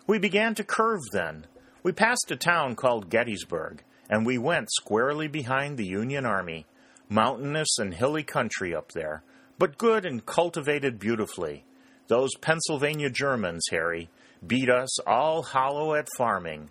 We 0.05 0.19
began 0.19 0.53
to 0.55 0.65
curve 0.65 1.01
then. 1.13 1.47
We 1.81 1.93
passed 1.93 2.29
a 2.29 2.35
town 2.35 2.75
called 2.75 3.09
Gettysburg, 3.09 3.83
and 4.09 4.25
we 4.25 4.37
went 4.37 4.67
squarely 4.69 5.29
behind 5.29 5.77
the 5.77 5.85
Union 5.85 6.25
Army. 6.25 6.65
Mountainous 7.07 7.77
and 7.77 7.93
hilly 7.93 8.23
country 8.23 8.75
up 8.75 8.91
there, 8.91 9.23
but 9.57 9.77
good 9.77 10.05
and 10.05 10.25
cultivated 10.25 10.99
beautifully. 10.99 11.63
Those 12.07 12.35
Pennsylvania 12.39 13.09
Germans, 13.09 13.65
Harry, 13.71 14.09
beat 14.45 14.69
us 14.69 14.99
all 15.07 15.41
hollow 15.41 15.95
at 15.95 16.07
farming. 16.17 16.69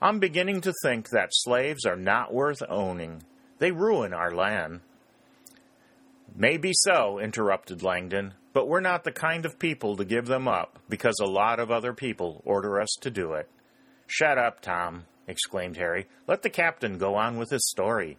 I'm 0.00 0.20
beginning 0.20 0.60
to 0.60 0.72
think 0.82 1.08
that 1.10 1.30
slaves 1.32 1.84
are 1.84 1.96
not 1.96 2.32
worth 2.32 2.62
owning. 2.68 3.24
They 3.58 3.72
ruin 3.72 4.12
our 4.12 4.30
land. 4.30 4.80
Maybe 6.34 6.72
so, 6.74 7.18
interrupted 7.18 7.82
Langdon, 7.82 8.34
but 8.52 8.68
we're 8.68 8.80
not 8.80 9.04
the 9.04 9.12
kind 9.12 9.46
of 9.46 9.58
people 9.58 9.96
to 9.96 10.04
give 10.04 10.26
them 10.26 10.46
up 10.46 10.78
because 10.88 11.18
a 11.20 11.26
lot 11.26 11.58
of 11.58 11.70
other 11.70 11.92
people 11.92 12.42
order 12.44 12.80
us 12.80 12.94
to 13.00 13.10
do 13.10 13.32
it. 13.32 13.48
Shut 14.06 14.38
up, 14.38 14.60
Tom, 14.60 15.06
exclaimed 15.26 15.78
Harry. 15.78 16.06
Let 16.26 16.42
the 16.42 16.50
captain 16.50 16.98
go 16.98 17.16
on 17.16 17.38
with 17.38 17.50
his 17.50 17.66
story. 17.70 18.18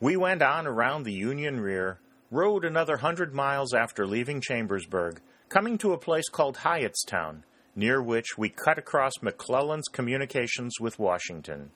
We 0.00 0.16
went 0.16 0.42
on 0.42 0.66
around 0.66 1.04
the 1.04 1.12
Union 1.12 1.60
rear, 1.60 2.00
rode 2.30 2.64
another 2.64 2.96
hundred 2.96 3.32
miles 3.32 3.72
after 3.72 4.06
leaving 4.06 4.40
Chambersburg, 4.40 5.20
coming 5.54 5.78
to 5.78 5.92
a 5.92 5.98
place 5.98 6.28
called 6.28 6.56
Hyattstown, 6.56 7.44
near 7.76 8.02
which 8.02 8.36
we 8.36 8.48
cut 8.48 8.76
across 8.76 9.12
McClellan's 9.22 9.86
communications 9.86 10.80
with 10.80 10.98
Washington. 10.98 11.70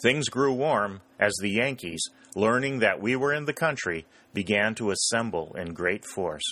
Things 0.00 0.28
grew 0.28 0.52
warm 0.52 1.00
as 1.18 1.34
the 1.40 1.50
Yankees, 1.50 2.00
learning 2.36 2.78
that 2.78 3.02
we 3.02 3.16
were 3.16 3.34
in 3.34 3.46
the 3.46 3.52
country, 3.52 4.06
began 4.32 4.76
to 4.76 4.92
assemble 4.92 5.56
in 5.58 5.74
great 5.74 6.04
force. 6.04 6.44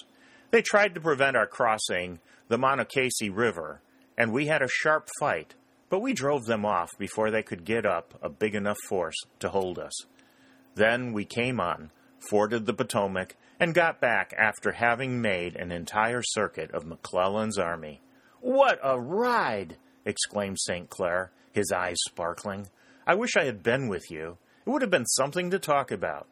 They 0.51 0.63
tried 0.63 0.97
to 0.97 1.01
prevent 1.01 1.37
our 1.37 1.47
crossing 1.47 2.19
the 2.49 2.59
Monocacy 2.59 3.31
River, 3.31 3.81
and 4.19 4.33
we 4.33 4.47
had 4.47 4.63
a 4.63 4.69
sharp 4.69 5.09
fight, 5.21 5.55
but 5.89 6.01
we 6.01 6.13
drove 6.13 6.47
them 6.47 6.65
off 6.67 6.91
before 6.99 7.31
they 7.31 7.45
could 7.45 7.65
get 7.65 7.87
up 7.87 8.19
a 8.21 8.29
big 8.29 8.57
enough 8.57 8.79
force 8.89 9.23
to 9.39 9.51
hold 9.51 9.79
us. 9.79 9.95
Then 10.75 11.13
we 11.13 11.25
came 11.25 11.61
on, 11.61 11.93
forded 12.29 12.67
the 12.67 12.75
Potomac, 12.75 13.37
and 13.59 13.75
got 13.75 14.01
back 14.01 14.35
after 14.37 14.73
having 14.73 15.21
made 15.21 15.57
an 15.57 15.73
entire 15.73 16.23
circuit 16.23 16.71
of 16.73 16.85
McClellan's 16.85 17.59
army. 17.59 18.01
What 18.41 18.79
a 18.83 19.01
ride! 19.01 19.77
exclaimed 20.05 20.59
St. 20.61 20.89
Clair, 20.89 21.33
his 21.53 21.73
eyes 21.73 21.97
sparkling. 22.07 22.69
I 23.07 23.15
wish 23.15 23.37
I 23.37 23.45
had 23.45 23.63
been 23.63 23.89
with 23.89 24.11
you. 24.11 24.39
It 24.67 24.71
would 24.71 24.83
have 24.83 24.91
been 24.91 25.07
something 25.07 25.51
to 25.51 25.59
talk 25.59 25.91
about. 25.91 26.29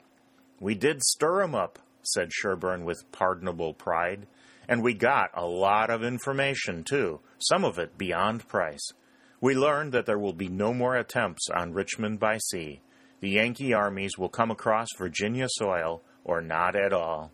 We 0.60 0.74
did 0.74 1.02
stir 1.02 1.42
'em 1.42 1.54
up, 1.54 1.78
said 2.02 2.32
Sherburne 2.32 2.84
with 2.84 3.10
pardonable 3.12 3.74
pride. 3.74 4.26
And 4.68 4.82
we 4.82 4.94
got 4.94 5.30
a 5.34 5.46
lot 5.46 5.90
of 5.90 6.02
information, 6.02 6.84
too, 6.84 7.20
some 7.38 7.64
of 7.64 7.78
it 7.78 7.98
beyond 7.98 8.48
price. 8.48 8.92
We 9.40 9.54
learned 9.54 9.92
that 9.92 10.06
there 10.06 10.18
will 10.18 10.32
be 10.32 10.48
no 10.48 10.72
more 10.72 10.96
attempts 10.96 11.48
on 11.50 11.74
Richmond 11.74 12.18
by 12.18 12.38
sea. 12.38 12.80
The 13.20 13.30
Yankee 13.30 13.74
armies 13.74 14.16
will 14.16 14.28
come 14.28 14.50
across 14.50 14.88
Virginia 14.96 15.46
soil, 15.50 16.02
or 16.24 16.40
not 16.40 16.74
at 16.74 16.92
all. 16.92 17.30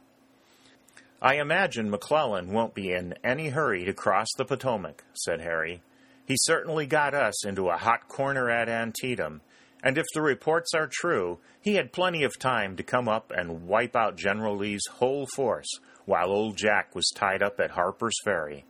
I 1.22 1.36
imagine 1.36 1.90
McClellan 1.90 2.52
won't 2.52 2.74
be 2.74 2.92
in 2.92 3.14
any 3.22 3.50
hurry 3.50 3.84
to 3.84 3.92
cross 3.92 4.28
the 4.36 4.44
Potomac, 4.44 5.04
said 5.14 5.40
Harry. 5.40 5.82
He 6.26 6.36
certainly 6.38 6.86
got 6.86 7.14
us 7.14 7.44
into 7.44 7.68
a 7.68 7.76
hot 7.76 8.08
corner 8.08 8.48
at 8.50 8.68
Antietam, 8.68 9.42
and 9.82 9.98
if 9.98 10.06
the 10.14 10.22
reports 10.22 10.72
are 10.74 10.88
true, 10.90 11.38
he 11.60 11.74
had 11.74 11.92
plenty 11.92 12.22
of 12.22 12.38
time 12.38 12.76
to 12.76 12.82
come 12.82 13.08
up 13.08 13.32
and 13.34 13.66
wipe 13.66 13.96
out 13.96 14.16
General 14.16 14.56
Lee's 14.56 14.86
whole 14.92 15.26
force 15.34 15.68
while 16.06 16.30
old 16.30 16.56
Jack 16.56 16.94
was 16.94 17.10
tied 17.14 17.42
up 17.42 17.60
at 17.60 17.72
Harper's 17.72 18.16
Ferry. 18.24 18.64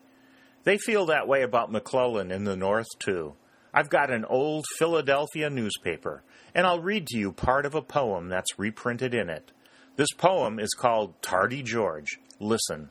They 0.65 0.77
feel 0.77 1.07
that 1.07 1.29
way 1.29 1.43
about 1.43 1.73
McClellan 1.73 2.31
in 2.31 2.45
the 2.45 2.57
North, 2.57 2.89
too. 2.99 3.35
I've 3.73 3.89
got 3.89 4.11
an 4.11 4.25
old 4.25 4.67
Philadelphia 4.79 5.49
newspaper, 5.49 6.23
and 6.55 6.67
I'll 6.67 6.81
read 6.81 7.07
to 7.09 7.19
you 7.19 7.33
part 7.33 7.65
of 7.65 7.75
a 7.75 7.83
poem 7.83 8.29
that's 8.29 8.59
reprinted 8.59 9.15
in 9.15 9.31
it. 9.31 9.53
This 10.01 10.15
poem 10.17 10.59
is 10.59 10.71
called 10.71 11.21
Tardy 11.21 11.63
George. 11.63 12.21
Listen. 12.39 12.89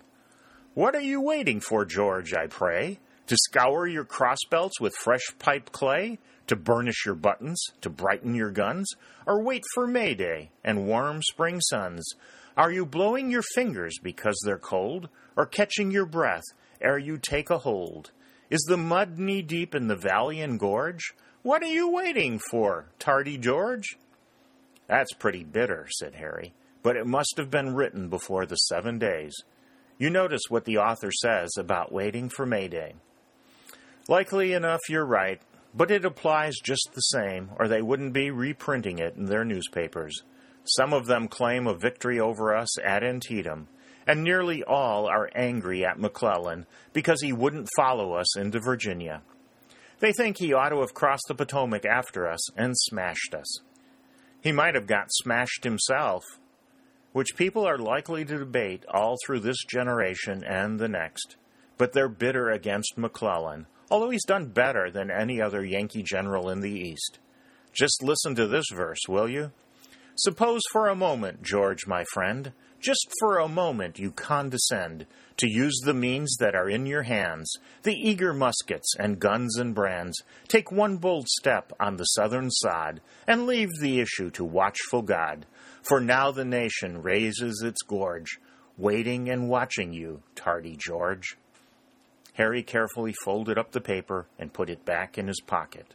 What 0.75 0.93
are 0.93 1.01
you 1.01 1.19
waiting 1.19 1.59
for, 1.59 1.83
George, 1.83 2.35
I 2.35 2.45
pray? 2.45 2.99
To 3.25 3.35
scour 3.35 3.87
your 3.87 4.05
crossbelts 4.05 4.79
with 4.79 4.93
fresh 4.93 5.25
pipe 5.39 5.71
clay? 5.71 6.19
To 6.45 6.55
burnish 6.55 7.07
your 7.07 7.15
buttons? 7.15 7.59
To 7.81 7.89
brighten 7.89 8.35
your 8.35 8.51
guns? 8.51 8.91
Or 9.25 9.41
wait 9.41 9.63
for 9.73 9.87
May 9.87 10.13
Day 10.13 10.51
and 10.63 10.85
warm 10.85 11.23
spring 11.23 11.59
suns? 11.61 12.07
Are 12.55 12.71
you 12.71 12.85
blowing 12.85 13.31
your 13.31 13.41
fingers 13.55 13.97
because 14.03 14.39
they're 14.45 14.59
cold? 14.59 15.09
Or 15.35 15.47
catching 15.47 15.89
your 15.89 16.05
breath 16.05 16.45
ere 16.79 16.99
you 16.99 17.17
take 17.17 17.49
a 17.49 17.57
hold? 17.57 18.11
Is 18.51 18.63
the 18.69 18.77
mud 18.77 19.17
knee 19.17 19.41
deep 19.41 19.73
in 19.73 19.87
the 19.87 19.95
valley 19.95 20.41
and 20.41 20.59
gorge? 20.59 21.15
What 21.41 21.63
are 21.63 21.73
you 21.73 21.89
waiting 21.89 22.37
for, 22.51 22.91
tardy 22.99 23.39
George? 23.39 23.97
That's 24.85 25.13
pretty 25.13 25.43
bitter, 25.43 25.87
said 25.89 26.13
Harry, 26.13 26.53
but 26.83 26.95
it 26.95 27.05
must 27.05 27.35
have 27.37 27.49
been 27.49 27.75
written 27.75 28.09
before 28.09 28.45
the 28.45 28.55
seven 28.55 28.99
days. 28.99 29.35
You 29.97 30.09
notice 30.09 30.43
what 30.49 30.65
the 30.65 30.77
author 30.77 31.11
says 31.11 31.49
about 31.57 31.91
waiting 31.91 32.29
for 32.29 32.45
May 32.45 32.67
Day. 32.67 32.95
Likely 34.07 34.53
enough, 34.53 34.79
you're 34.89 35.05
right, 35.05 35.41
but 35.73 35.91
it 35.91 36.05
applies 36.05 36.55
just 36.63 36.89
the 36.93 37.01
same, 37.01 37.51
or 37.59 37.67
they 37.67 37.81
wouldn't 37.81 38.13
be 38.13 38.31
reprinting 38.31 38.99
it 38.99 39.15
in 39.15 39.25
their 39.25 39.45
newspapers. 39.45 40.23
Some 40.63 40.93
of 40.93 41.05
them 41.05 41.27
claim 41.27 41.67
a 41.67 41.77
victory 41.77 42.19
over 42.19 42.55
us 42.55 42.79
at 42.79 43.03
Antietam, 43.03 43.67
and 44.07 44.23
nearly 44.23 44.63
all 44.63 45.07
are 45.07 45.29
angry 45.35 45.85
at 45.85 45.99
McClellan 45.99 46.65
because 46.93 47.21
he 47.21 47.33
wouldn't 47.33 47.69
follow 47.75 48.13
us 48.13 48.37
into 48.37 48.59
Virginia. 48.59 49.21
They 49.99 50.11
think 50.13 50.37
he 50.37 50.53
ought 50.53 50.69
to 50.69 50.79
have 50.79 50.93
crossed 50.93 51.25
the 51.27 51.35
Potomac 51.35 51.85
after 51.85 52.27
us 52.27 52.51
and 52.57 52.77
smashed 52.77 53.35
us. 53.35 53.59
He 54.41 54.51
might 54.51 54.75
have 54.75 54.87
got 54.87 55.11
smashed 55.11 55.63
himself, 55.63 56.23
which 57.11 57.35
people 57.35 57.67
are 57.67 57.77
likely 57.77 58.23
to 58.25 58.37
debate 58.37 58.85
all 58.93 59.15
through 59.25 59.39
this 59.39 59.63
generation 59.65 60.43
and 60.43 60.79
the 60.79 60.87
next. 60.87 61.35
But 61.77 61.93
they're 61.93 62.09
bitter 62.09 62.49
against 62.49 62.97
McClellan, 62.97 63.67
although 63.89 64.09
he's 64.09 64.25
done 64.25 64.47
better 64.47 64.91
than 64.91 65.09
any 65.09 65.41
other 65.41 65.63
Yankee 65.63 66.03
general 66.03 66.49
in 66.49 66.61
the 66.61 66.71
East. 66.71 67.19
Just 67.73 68.03
listen 68.03 68.35
to 68.35 68.47
this 68.47 68.65
verse, 68.73 68.99
will 69.07 69.29
you? 69.29 69.51
Suppose 70.15 70.61
for 70.71 70.89
a 70.89 70.95
moment, 70.95 71.43
George, 71.43 71.87
my 71.87 72.03
friend, 72.13 72.51
just 72.81 73.07
for 73.19 73.37
a 73.37 73.47
moment 73.47 73.99
you 73.99 74.11
condescend 74.11 75.05
to 75.37 75.49
use 75.49 75.79
the 75.83 75.93
means 75.93 76.35
that 76.39 76.55
are 76.55 76.69
in 76.69 76.85
your 76.85 77.03
hands, 77.03 77.53
the 77.83 77.95
eager 77.95 78.33
muskets 78.33 78.93
and 78.97 79.19
guns 79.19 79.57
and 79.57 79.73
brands. 79.73 80.21
Take 80.47 80.71
one 80.71 80.97
bold 80.97 81.27
step 81.27 81.71
on 81.79 81.95
the 81.95 82.03
southern 82.03 82.51
sod, 82.51 83.01
and 83.27 83.47
leave 83.47 83.69
the 83.79 83.99
issue 84.01 84.29
to 84.31 84.43
watchful 84.43 85.01
God. 85.01 85.45
For 85.81 85.99
now 85.99 86.31
the 86.31 86.45
nation 86.45 87.01
raises 87.01 87.61
its 87.63 87.81
gorge, 87.81 88.39
waiting 88.77 89.29
and 89.29 89.49
watching 89.49 89.93
you, 89.93 90.21
tardy 90.35 90.75
George. 90.77 91.37
Harry 92.33 92.63
carefully 92.63 93.13
folded 93.23 93.57
up 93.57 93.71
the 93.71 93.81
paper 93.81 94.27
and 94.37 94.53
put 94.53 94.69
it 94.69 94.85
back 94.85 95.17
in 95.17 95.27
his 95.27 95.41
pocket. 95.41 95.93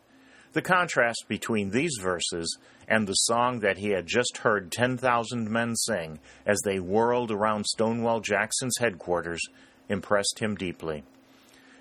The 0.53 0.63
contrast 0.63 1.25
between 1.27 1.71
these 1.71 1.99
verses 2.01 2.59
and 2.87 3.07
the 3.07 3.15
song 3.15 3.61
that 3.61 3.79
he 3.79 3.91
had 3.91 4.07
just 4.07 4.39
heard 4.39 4.71
10,000 4.71 5.51
men 5.51 5.75
sing 5.75 6.21
as 6.47 6.61
they 6.65 6.79
whirled 6.79 7.31
around 7.31 7.67
Stonewall 7.67 8.21
Jackson's 8.21 8.77
headquarters 8.79 9.41
impressed 9.89 10.39
him 10.39 10.55
deeply. 10.55 11.03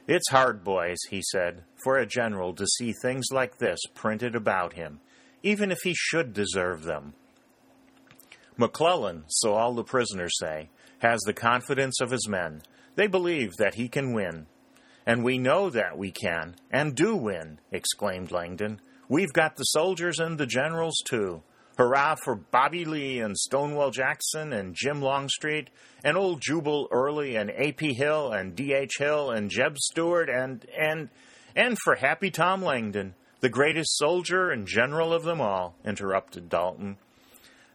It's 0.07 0.29
hard, 0.29 0.63
boys, 0.63 0.97
he 1.09 1.21
said, 1.21 1.63
for 1.83 1.97
a 1.97 2.05
general 2.05 2.53
to 2.55 2.65
see 2.65 2.93
things 2.93 3.25
like 3.31 3.57
this 3.57 3.79
printed 3.93 4.35
about 4.35 4.73
him, 4.73 4.99
even 5.43 5.71
if 5.71 5.79
he 5.83 5.93
should 5.95 6.33
deserve 6.33 6.83
them. 6.83 7.13
McClellan, 8.57 9.25
so 9.27 9.53
all 9.53 9.73
the 9.73 9.83
prisoners 9.83 10.33
say, 10.39 10.69
has 10.99 11.19
the 11.21 11.33
confidence 11.33 11.99
of 12.01 12.11
his 12.11 12.27
men. 12.27 12.61
They 12.95 13.07
believe 13.07 13.53
that 13.57 13.75
he 13.75 13.87
can 13.87 14.13
win, 14.13 14.47
and 15.05 15.23
we 15.23 15.37
know 15.37 15.69
that 15.69 15.97
we 15.97 16.11
can, 16.11 16.55
and 16.71 16.95
do 16.95 17.15
win, 17.15 17.59
exclaimed 17.71 18.31
Langdon. 18.31 18.79
We've 19.09 19.33
got 19.33 19.55
the 19.55 19.63
soldiers 19.63 20.19
and 20.19 20.37
the 20.37 20.45
generals, 20.45 20.95
too. 21.05 21.43
Hurrah 21.77 22.15
for 22.23 22.35
Bobby 22.35 22.85
Lee 22.85 23.19
and 23.19 23.35
Stonewall 23.35 23.89
Jackson 23.89 24.53
and 24.53 24.75
Jim 24.75 25.01
Longstreet 25.01 25.69
and 26.03 26.15
old 26.15 26.39
Jubal 26.39 26.87
Early 26.91 27.35
and 27.35 27.49
A.P. 27.49 27.93
Hill 27.93 28.31
and 28.31 28.55
D.H. 28.55 28.97
Hill 28.99 29.31
and 29.31 29.49
Jeb 29.49 29.79
Stuart 29.79 30.29
and, 30.29 30.65
and, 30.79 31.09
and 31.55 31.77
for 31.83 31.95
Happy 31.95 32.29
Tom 32.29 32.61
Langdon, 32.61 33.15
the 33.39 33.49
greatest 33.49 33.97
soldier 33.97 34.51
and 34.51 34.67
general 34.67 35.13
of 35.13 35.23
them 35.23 35.41
all, 35.41 35.75
interrupted 35.83 36.47
Dalton. 36.47 36.97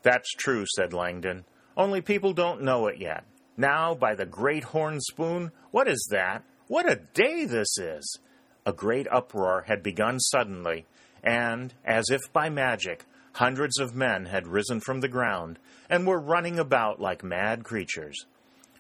That's 0.03 0.31
true, 0.33 0.65
said 0.75 0.93
Langdon. 0.93 1.45
Only 1.77 2.01
people 2.01 2.33
don't 2.33 2.63
know 2.63 2.87
it 2.87 2.99
yet. 2.99 3.25
Now, 3.57 3.95
by 3.95 4.15
the 4.15 4.27
great 4.27 4.65
horn 4.65 5.01
spoon, 5.01 5.53
what 5.71 5.89
is 5.89 6.07
that? 6.11 6.45
What 6.69 6.91
a 6.91 7.01
day 7.15 7.45
this 7.45 7.79
is! 7.79 8.19
A 8.67 8.73
great 8.73 9.09
uproar 9.11 9.65
had 9.67 9.83
begun 9.83 10.21
suddenly, 10.21 10.87
and, 11.25 11.75
as 11.85 12.11
if 12.11 12.33
by 12.33 12.51
magic, 12.51 13.05
hundreds 13.33 13.79
of 13.79 13.95
men 13.95 14.27
had 14.27 14.47
risen 14.47 14.81
from 14.81 15.01
the 15.01 15.09
ground 15.09 15.59
and 15.89 16.07
were 16.07 16.21
running 16.21 16.59
about 16.59 17.01
like 17.01 17.25
mad 17.25 17.65
creatures. 17.65 18.27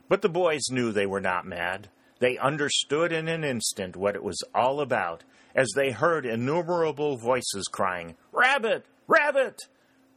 But 0.08 0.22
the 0.22 0.28
boys 0.28 0.70
knew 0.70 0.92
they 0.92 1.06
were 1.06 1.20
not 1.20 1.46
mad. 1.46 1.88
They 2.18 2.38
understood 2.38 3.12
in 3.12 3.28
an 3.28 3.44
instant 3.44 3.96
what 3.96 4.14
it 4.14 4.22
was 4.22 4.42
all 4.54 4.80
about 4.80 5.24
as 5.54 5.68
they 5.74 5.90
heard 5.90 6.26
innumerable 6.26 7.16
voices 7.16 7.66
crying, 7.70 8.16
Rabbit! 8.32 8.84
Rabbit! 9.06 9.62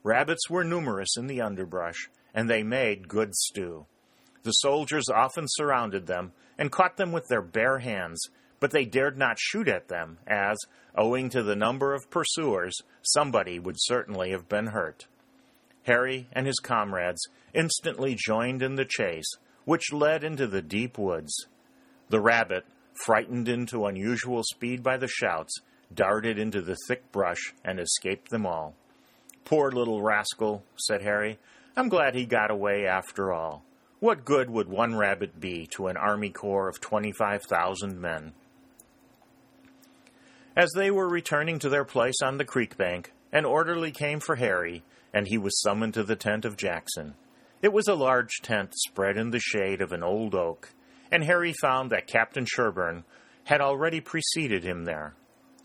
Rabbits 0.03 0.49
were 0.49 0.63
numerous 0.63 1.15
in 1.17 1.27
the 1.27 1.41
underbrush, 1.41 2.09
and 2.33 2.49
they 2.49 2.63
made 2.63 3.07
good 3.07 3.35
stew. 3.35 3.85
The 4.43 4.51
soldiers 4.51 5.09
often 5.13 5.45
surrounded 5.47 6.07
them 6.07 6.31
and 6.57 6.71
caught 6.71 6.97
them 6.97 7.11
with 7.11 7.27
their 7.27 7.41
bare 7.41 7.79
hands, 7.79 8.19
but 8.59 8.71
they 8.71 8.85
dared 8.85 9.17
not 9.17 9.37
shoot 9.39 9.67
at 9.67 9.87
them, 9.87 10.17
as, 10.27 10.57
owing 10.95 11.29
to 11.29 11.43
the 11.43 11.55
number 11.55 11.93
of 11.93 12.09
pursuers, 12.09 12.75
somebody 13.01 13.59
would 13.59 13.75
certainly 13.77 14.31
have 14.31 14.49
been 14.49 14.67
hurt. 14.67 15.07
Harry 15.83 16.27
and 16.33 16.47
his 16.47 16.59
comrades 16.59 17.27
instantly 17.53 18.15
joined 18.17 18.61
in 18.61 18.75
the 18.75 18.85
chase, 18.85 19.29
which 19.65 19.93
led 19.93 20.23
into 20.23 20.47
the 20.47 20.61
deep 20.61 20.97
woods. 20.97 21.47
The 22.09 22.19
rabbit, 22.19 22.65
frightened 23.05 23.47
into 23.47 23.85
unusual 23.85 24.43
speed 24.43 24.83
by 24.83 24.97
the 24.97 25.07
shouts, 25.07 25.59
darted 25.93 26.37
into 26.37 26.61
the 26.61 26.77
thick 26.87 27.11
brush 27.11 27.53
and 27.63 27.79
escaped 27.79 28.29
them 28.29 28.45
all. 28.45 28.75
Poor 29.45 29.71
little 29.71 30.01
rascal, 30.01 30.63
said 30.75 31.01
Harry. 31.01 31.39
I'm 31.75 31.89
glad 31.89 32.15
he 32.15 32.25
got 32.25 32.51
away 32.51 32.86
after 32.86 33.32
all. 33.32 33.63
What 33.99 34.25
good 34.25 34.49
would 34.49 34.67
one 34.67 34.95
rabbit 34.95 35.39
be 35.39 35.67
to 35.75 35.88
an 35.88 35.97
army 35.97 36.32
corps 36.32 36.67
of 36.67 36.82
25,000 36.82 37.99
men? 37.99 38.34
As 40.56 40.71
they 40.75 40.91
were 40.91 41.08
returning 41.08 41.60
to 41.60 41.69
their 41.69 41.86
place 41.86 42.21
on 42.23 42.38
the 42.38 42.45
creek 42.45 42.77
bank, 42.77 43.13
an 43.32 43.45
orderly 43.45 43.91
came 43.91 44.19
for 44.19 44.36
Harry, 44.36 44.84
and 45.13 45.27
he 45.27 45.38
was 45.38 45.62
summoned 45.62 45.93
to 45.93 46.04
the 46.04 46.15
tent 46.15 46.45
of 46.45 46.58
Jackson. 46.58 47.13
It 47.62 47.71
was 47.71 47.88
a 47.88 47.95
large 47.95 48.41
tent 48.41 48.73
spread 48.75 49.17
in 49.17 49.30
the 49.30 49.39
shade 49.39 49.82
of 49.82 49.91
an 49.91 50.04
old 50.04 50.36
oak, 50.36 50.73
and 51.12 51.23
Harry 51.23 51.54
found 51.54 51.91
that 51.91 52.08
Captain 52.08 52.45
Sherburne 52.45 53.04
had 53.45 53.62
already 53.62 54.01
preceded 54.01 54.63
him 54.63 54.86
there. 54.86 55.13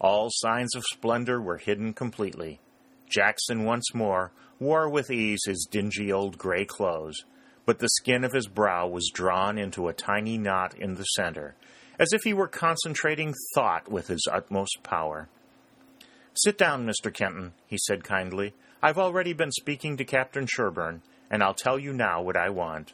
All 0.00 0.28
signs 0.30 0.74
of 0.76 0.84
splendor 0.84 1.40
were 1.40 1.56
hidden 1.56 1.94
completely. 1.94 2.60
Jackson 3.08 3.64
once 3.64 3.94
more 3.94 4.32
wore 4.58 4.88
with 4.88 5.10
ease 5.10 5.42
his 5.46 5.66
dingy 5.70 6.12
old 6.12 6.38
gray 6.38 6.64
clothes, 6.64 7.24
but 7.64 7.78
the 7.78 7.88
skin 7.88 8.24
of 8.24 8.32
his 8.32 8.46
brow 8.46 8.86
was 8.86 9.10
drawn 9.12 9.58
into 9.58 9.88
a 9.88 9.92
tiny 9.92 10.38
knot 10.38 10.74
in 10.78 10.94
the 10.94 11.04
center, 11.04 11.54
as 11.98 12.12
if 12.12 12.22
he 12.22 12.32
were 12.32 12.48
concentrating 12.48 13.34
thought 13.54 13.90
with 13.90 14.08
his 14.08 14.26
utmost 14.32 14.78
power. 14.82 15.28
Sit 16.34 16.58
down, 16.58 16.86
Mr. 16.86 17.12
Kenton, 17.12 17.52
he 17.66 17.78
said 17.78 18.04
kindly. 18.04 18.54
I've 18.82 18.98
already 18.98 19.32
been 19.32 19.52
speaking 19.52 19.96
to 19.96 20.04
Captain 20.04 20.46
Sherburne, 20.46 21.02
and 21.30 21.42
I'll 21.42 21.54
tell 21.54 21.78
you 21.78 21.92
now 21.92 22.22
what 22.22 22.36
I 22.36 22.50
want. 22.50 22.92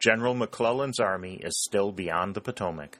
General 0.00 0.34
McClellan's 0.34 0.98
army 0.98 1.34
is 1.42 1.62
still 1.62 1.92
beyond 1.92 2.34
the 2.34 2.40
Potomac. 2.40 2.98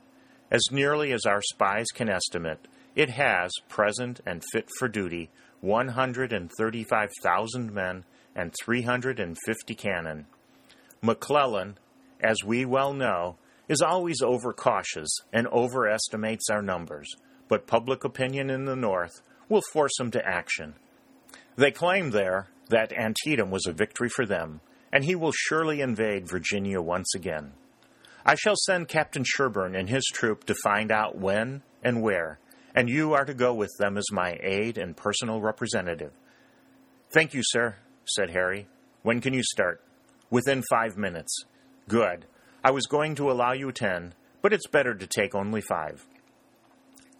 As 0.50 0.60
nearly 0.70 1.12
as 1.12 1.24
our 1.24 1.40
spies 1.40 1.86
can 1.94 2.10
estimate, 2.10 2.68
it 2.94 3.08
has, 3.10 3.50
present 3.68 4.20
and 4.26 4.42
fit 4.52 4.68
for 4.78 4.86
duty, 4.86 5.30
135,000 5.60 7.72
men 7.72 8.04
and 8.34 8.54
350 8.62 9.74
cannon. 9.74 10.26
McClellan 11.02 11.76
as 12.22 12.44
we 12.44 12.64
well 12.64 12.92
know, 12.92 13.36
is 13.68 13.80
always 13.80 14.22
overcautious 14.22 15.10
and 15.32 15.46
overestimates 15.48 16.50
our 16.50 16.62
numbers, 16.62 17.08
but 17.48 17.66
public 17.66 18.04
opinion 18.04 18.50
in 18.50 18.64
the 18.64 18.76
North 18.76 19.22
will 19.48 19.62
force 19.72 19.98
him 19.98 20.10
to 20.10 20.26
action. 20.26 20.74
They 21.56 21.70
claim 21.70 22.10
there 22.10 22.48
that 22.68 22.92
Antietam 22.92 23.50
was 23.50 23.66
a 23.66 23.72
victory 23.72 24.08
for 24.08 24.26
them, 24.26 24.60
and 24.92 25.04
he 25.04 25.14
will 25.14 25.32
surely 25.32 25.80
invade 25.80 26.28
Virginia 26.28 26.80
once 26.80 27.14
again. 27.14 27.52
I 28.24 28.34
shall 28.34 28.56
send 28.56 28.88
Captain 28.88 29.24
Sherburne 29.24 29.74
and 29.74 29.88
his 29.88 30.04
troop 30.12 30.44
to 30.44 30.54
find 30.62 30.92
out 30.92 31.16
when 31.16 31.62
and 31.82 32.02
where, 32.02 32.38
and 32.74 32.88
you 32.88 33.12
are 33.12 33.24
to 33.24 33.34
go 33.34 33.52
with 33.54 33.70
them 33.78 33.96
as 33.96 34.12
my 34.12 34.38
aide 34.42 34.78
and 34.78 34.96
personal 34.96 35.40
representative. 35.40 36.12
Thank 37.12 37.34
you, 37.34 37.42
sir, 37.44 37.76
said 38.04 38.30
Harry. 38.30 38.68
When 39.02 39.20
can 39.20 39.34
you 39.34 39.42
start? 39.42 39.82
Within 40.30 40.62
five 40.70 40.96
minutes. 40.96 41.44
Good. 41.88 42.26
I 42.62 42.70
was 42.70 42.86
going 42.86 43.14
to 43.16 43.30
allow 43.30 43.52
you 43.52 43.72
ten, 43.72 44.14
but 44.42 44.52
it's 44.52 44.66
better 44.66 44.94
to 44.94 45.06
take 45.06 45.34
only 45.34 45.60
five. 45.60 46.06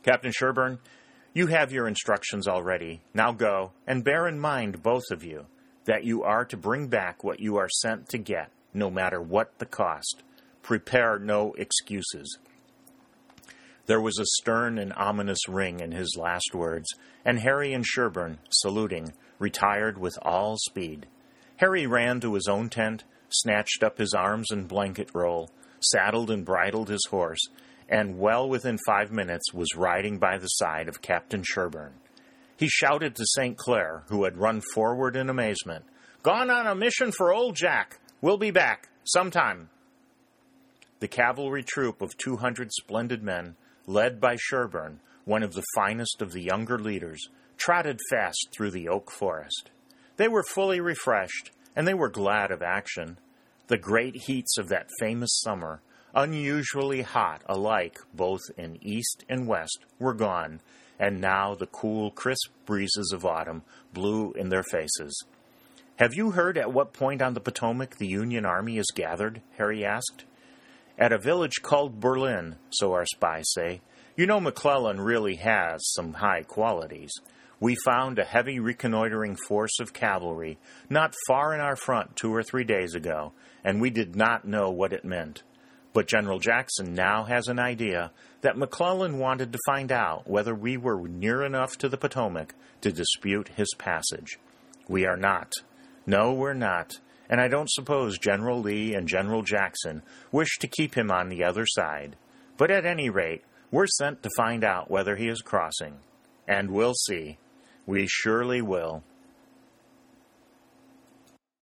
Captain 0.03 0.33
Sherburne, 0.33 0.79
you 1.35 1.47
have 1.49 1.73
your 1.73 1.89
instructions 1.89 2.47
already. 2.47 3.01
Now 3.15 3.33
go, 3.33 3.73
and 3.87 4.05
bear 4.05 4.29
in 4.29 4.39
mind, 4.39 4.83
both 4.83 5.11
of 5.11 5.25
you, 5.25 5.47
that 5.85 6.05
you 6.05 6.23
are 6.23 6.45
to 6.45 6.57
bring 6.57 6.89
back 6.89 7.25
what 7.25 7.41
you 7.41 7.57
are 7.57 7.69
sent 7.69 8.09
to 8.11 8.19
get, 8.19 8.51
no 8.75 8.91
matter 8.91 9.21
what 9.21 9.59
the 9.59 9.67
cost. 9.67 10.23
Prepare 10.63 11.19
no 11.19 11.53
excuses. 11.55 12.39
There 13.91 14.01
was 14.01 14.21
a 14.21 14.41
stern 14.41 14.79
and 14.79 14.93
ominous 14.93 15.49
ring 15.49 15.81
in 15.81 15.91
his 15.91 16.17
last 16.17 16.55
words, 16.55 16.87
and 17.25 17.41
Harry 17.41 17.73
and 17.73 17.85
Sherburne, 17.85 18.39
saluting, 18.49 19.15
retired 19.41 19.99
with 19.99 20.17
all 20.23 20.57
speed. 20.59 21.09
Harry 21.57 21.89
ran 21.89 22.21
to 22.21 22.35
his 22.35 22.47
own 22.47 22.69
tent, 22.69 23.03
snatched 23.31 23.83
up 23.83 23.99
his 23.99 24.15
arms 24.15 24.53
and 24.53 24.69
blanket 24.69 25.11
roll, 25.13 25.51
saddled 25.81 26.31
and 26.31 26.45
bridled 26.45 26.89
his 26.89 27.05
horse, 27.11 27.41
and 27.89 28.17
well 28.17 28.49
within 28.49 28.79
five 28.87 29.11
minutes 29.11 29.53
was 29.53 29.75
riding 29.75 30.21
by 30.21 30.39
the 30.39 30.47
side 30.47 30.89
of 30.89 31.03
Captain 31.03 31.43
Sherburne. 31.43 31.95
He 32.57 32.69
shouted 32.69 33.17
to 33.17 33.27
St. 33.27 33.57
Clair, 33.57 34.05
who 34.07 34.23
had 34.23 34.39
run 34.39 34.63
forward 34.73 35.17
in 35.17 35.29
amazement, 35.29 35.85
Gone 36.23 36.49
on 36.49 36.69
a 36.69 36.77
mission 36.77 37.11
for 37.11 37.35
old 37.35 37.57
Jack. 37.57 37.99
We'll 38.21 38.39
be 38.39 38.53
back 38.53 38.89
sometime. 39.03 39.69
The 41.01 41.09
cavalry 41.09 41.65
troop 41.65 42.01
of 42.01 42.17
200 42.19 42.71
splendid 42.71 43.25
men, 43.25 43.57
led 43.87 44.21
by 44.21 44.37
Sherburne, 44.37 45.01
one 45.25 45.43
of 45.43 45.55
the 45.55 45.65
finest 45.75 46.23
of 46.23 46.33
the 46.33 46.43
younger 46.43 46.79
leaders, 46.79 47.29
trotted 47.57 47.99
fast 48.11 48.49
through 48.53 48.71
the 48.71 48.89
oak 48.89 49.11
forest. 49.11 49.71
They 50.17 50.29
were 50.29 50.43
fully 50.43 50.81
refreshed, 50.81 51.51
and 51.77 51.87
they 51.87 51.95
were 51.95 52.09
glad 52.09 52.51
of 52.51 52.63
action. 52.63 53.19
The 53.69 53.79
great 53.79 54.17
heats 54.27 54.59
of 54.59 54.69
that 54.69 54.89
famous 54.99 55.31
summer, 55.41 55.81
unusually 56.15 57.03
hot 57.03 57.43
alike 57.47 57.99
both 58.13 58.41
in 58.57 58.79
east 58.83 59.25
and 59.29 59.47
west, 59.47 59.85
were 59.99 60.15
gone, 60.15 60.61
and 60.99 61.21
now 61.21 61.55
the 61.55 61.67
cool, 61.67 62.11
crisp 62.11 62.51
breezes 62.67 63.13
of 63.13 63.25
autumn 63.25 63.63
blew 63.95 64.33
in 64.33 64.49
their 64.49 64.63
faces. 64.63 65.25
Have 65.97 66.15
you 66.15 66.31
heard 66.31 66.57
at 66.57 66.73
what 66.73 66.93
point 66.93 67.21
on 67.21 67.35
the 67.35 67.41
Potomac 67.41 67.99
the 67.99 68.07
Union 68.07 68.47
Army 68.47 68.79
is 68.79 68.91
gathered? 68.95 69.43
Harry 69.59 69.85
asked. 69.85 70.25
At 71.01 71.13
a 71.13 71.19
village 71.19 71.63
called 71.63 71.99
Berlin, 71.99 72.57
so 72.69 72.93
our 72.93 73.07
spies 73.07 73.51
say. 73.55 73.81
You 74.17 74.27
know 74.27 74.39
McClellan 74.39 75.01
really 75.01 75.37
has 75.37 75.81
some 75.95 76.13
high 76.13 76.43
qualities. 76.43 77.11
We 77.59 77.75
found 77.75 78.19
a 78.19 78.25
heavy 78.25 78.61
reconnoitering 78.61 79.37
force 79.49 79.81
of 79.81 79.95
cavalry 79.95 80.59
not 80.91 81.15
far 81.27 81.55
in 81.55 81.61
our 81.61 81.75
front 81.75 82.17
two 82.17 82.35
or 82.35 82.43
three 82.43 82.65
days 82.65 82.95
ago, 82.95 83.33
and 83.65 83.81
we 83.81 83.89
did 83.89 84.15
not 84.15 84.47
know 84.47 84.71
what 84.71 84.93
it 84.93 85.03
meant. 85.07 85.43
But 85.95 86.07
General 86.07 86.39
Jackson 86.39 86.93
now 86.93 87.25
has 87.25 87.49
an 87.49 87.59
idea 87.59 88.13
that 88.43 88.59
McClellan 88.59 89.19
wanted 89.19 89.55
to 89.55 89.59
find 89.65 89.91
out 89.91 90.29
whether 90.29 90.55
we 90.55 90.77
were 90.77 91.09
near 91.09 91.43
enough 91.43 91.79
to 91.79 91.89
the 91.89 91.97
Potomac 91.97 92.55
to 92.83 92.93
dispute 92.93 93.49
his 93.57 93.73
passage. 93.79 94.39
We 94.87 95.07
are 95.07 95.17
not. 95.17 95.51
No, 96.05 96.35
we're 96.35 96.53
not. 96.53 97.01
And 97.31 97.41
I 97.41 97.47
don't 97.47 97.71
suppose 97.71 98.19
General 98.19 98.61
Lee 98.61 98.93
and 98.93 99.07
General 99.07 99.43
Jackson 99.43 100.03
wish 100.33 100.59
to 100.59 100.67
keep 100.67 100.97
him 100.97 101.13
on 101.13 101.29
the 101.29 101.45
other 101.45 101.65
side. 101.65 102.17
But 102.57 102.73
at 102.73 102.85
any 102.85 103.09
rate, 103.09 103.45
we're 103.71 103.87
sent 103.87 104.25
to 104.25 104.31
find 104.37 104.65
out 104.65 104.91
whether 104.91 105.15
he 105.15 105.29
is 105.29 105.41
crossing. 105.41 106.01
And 106.49 106.73
we'll 106.73 106.95
see. 106.95 107.39
We 107.87 108.09
surely 108.09 108.61
will. 108.61 109.05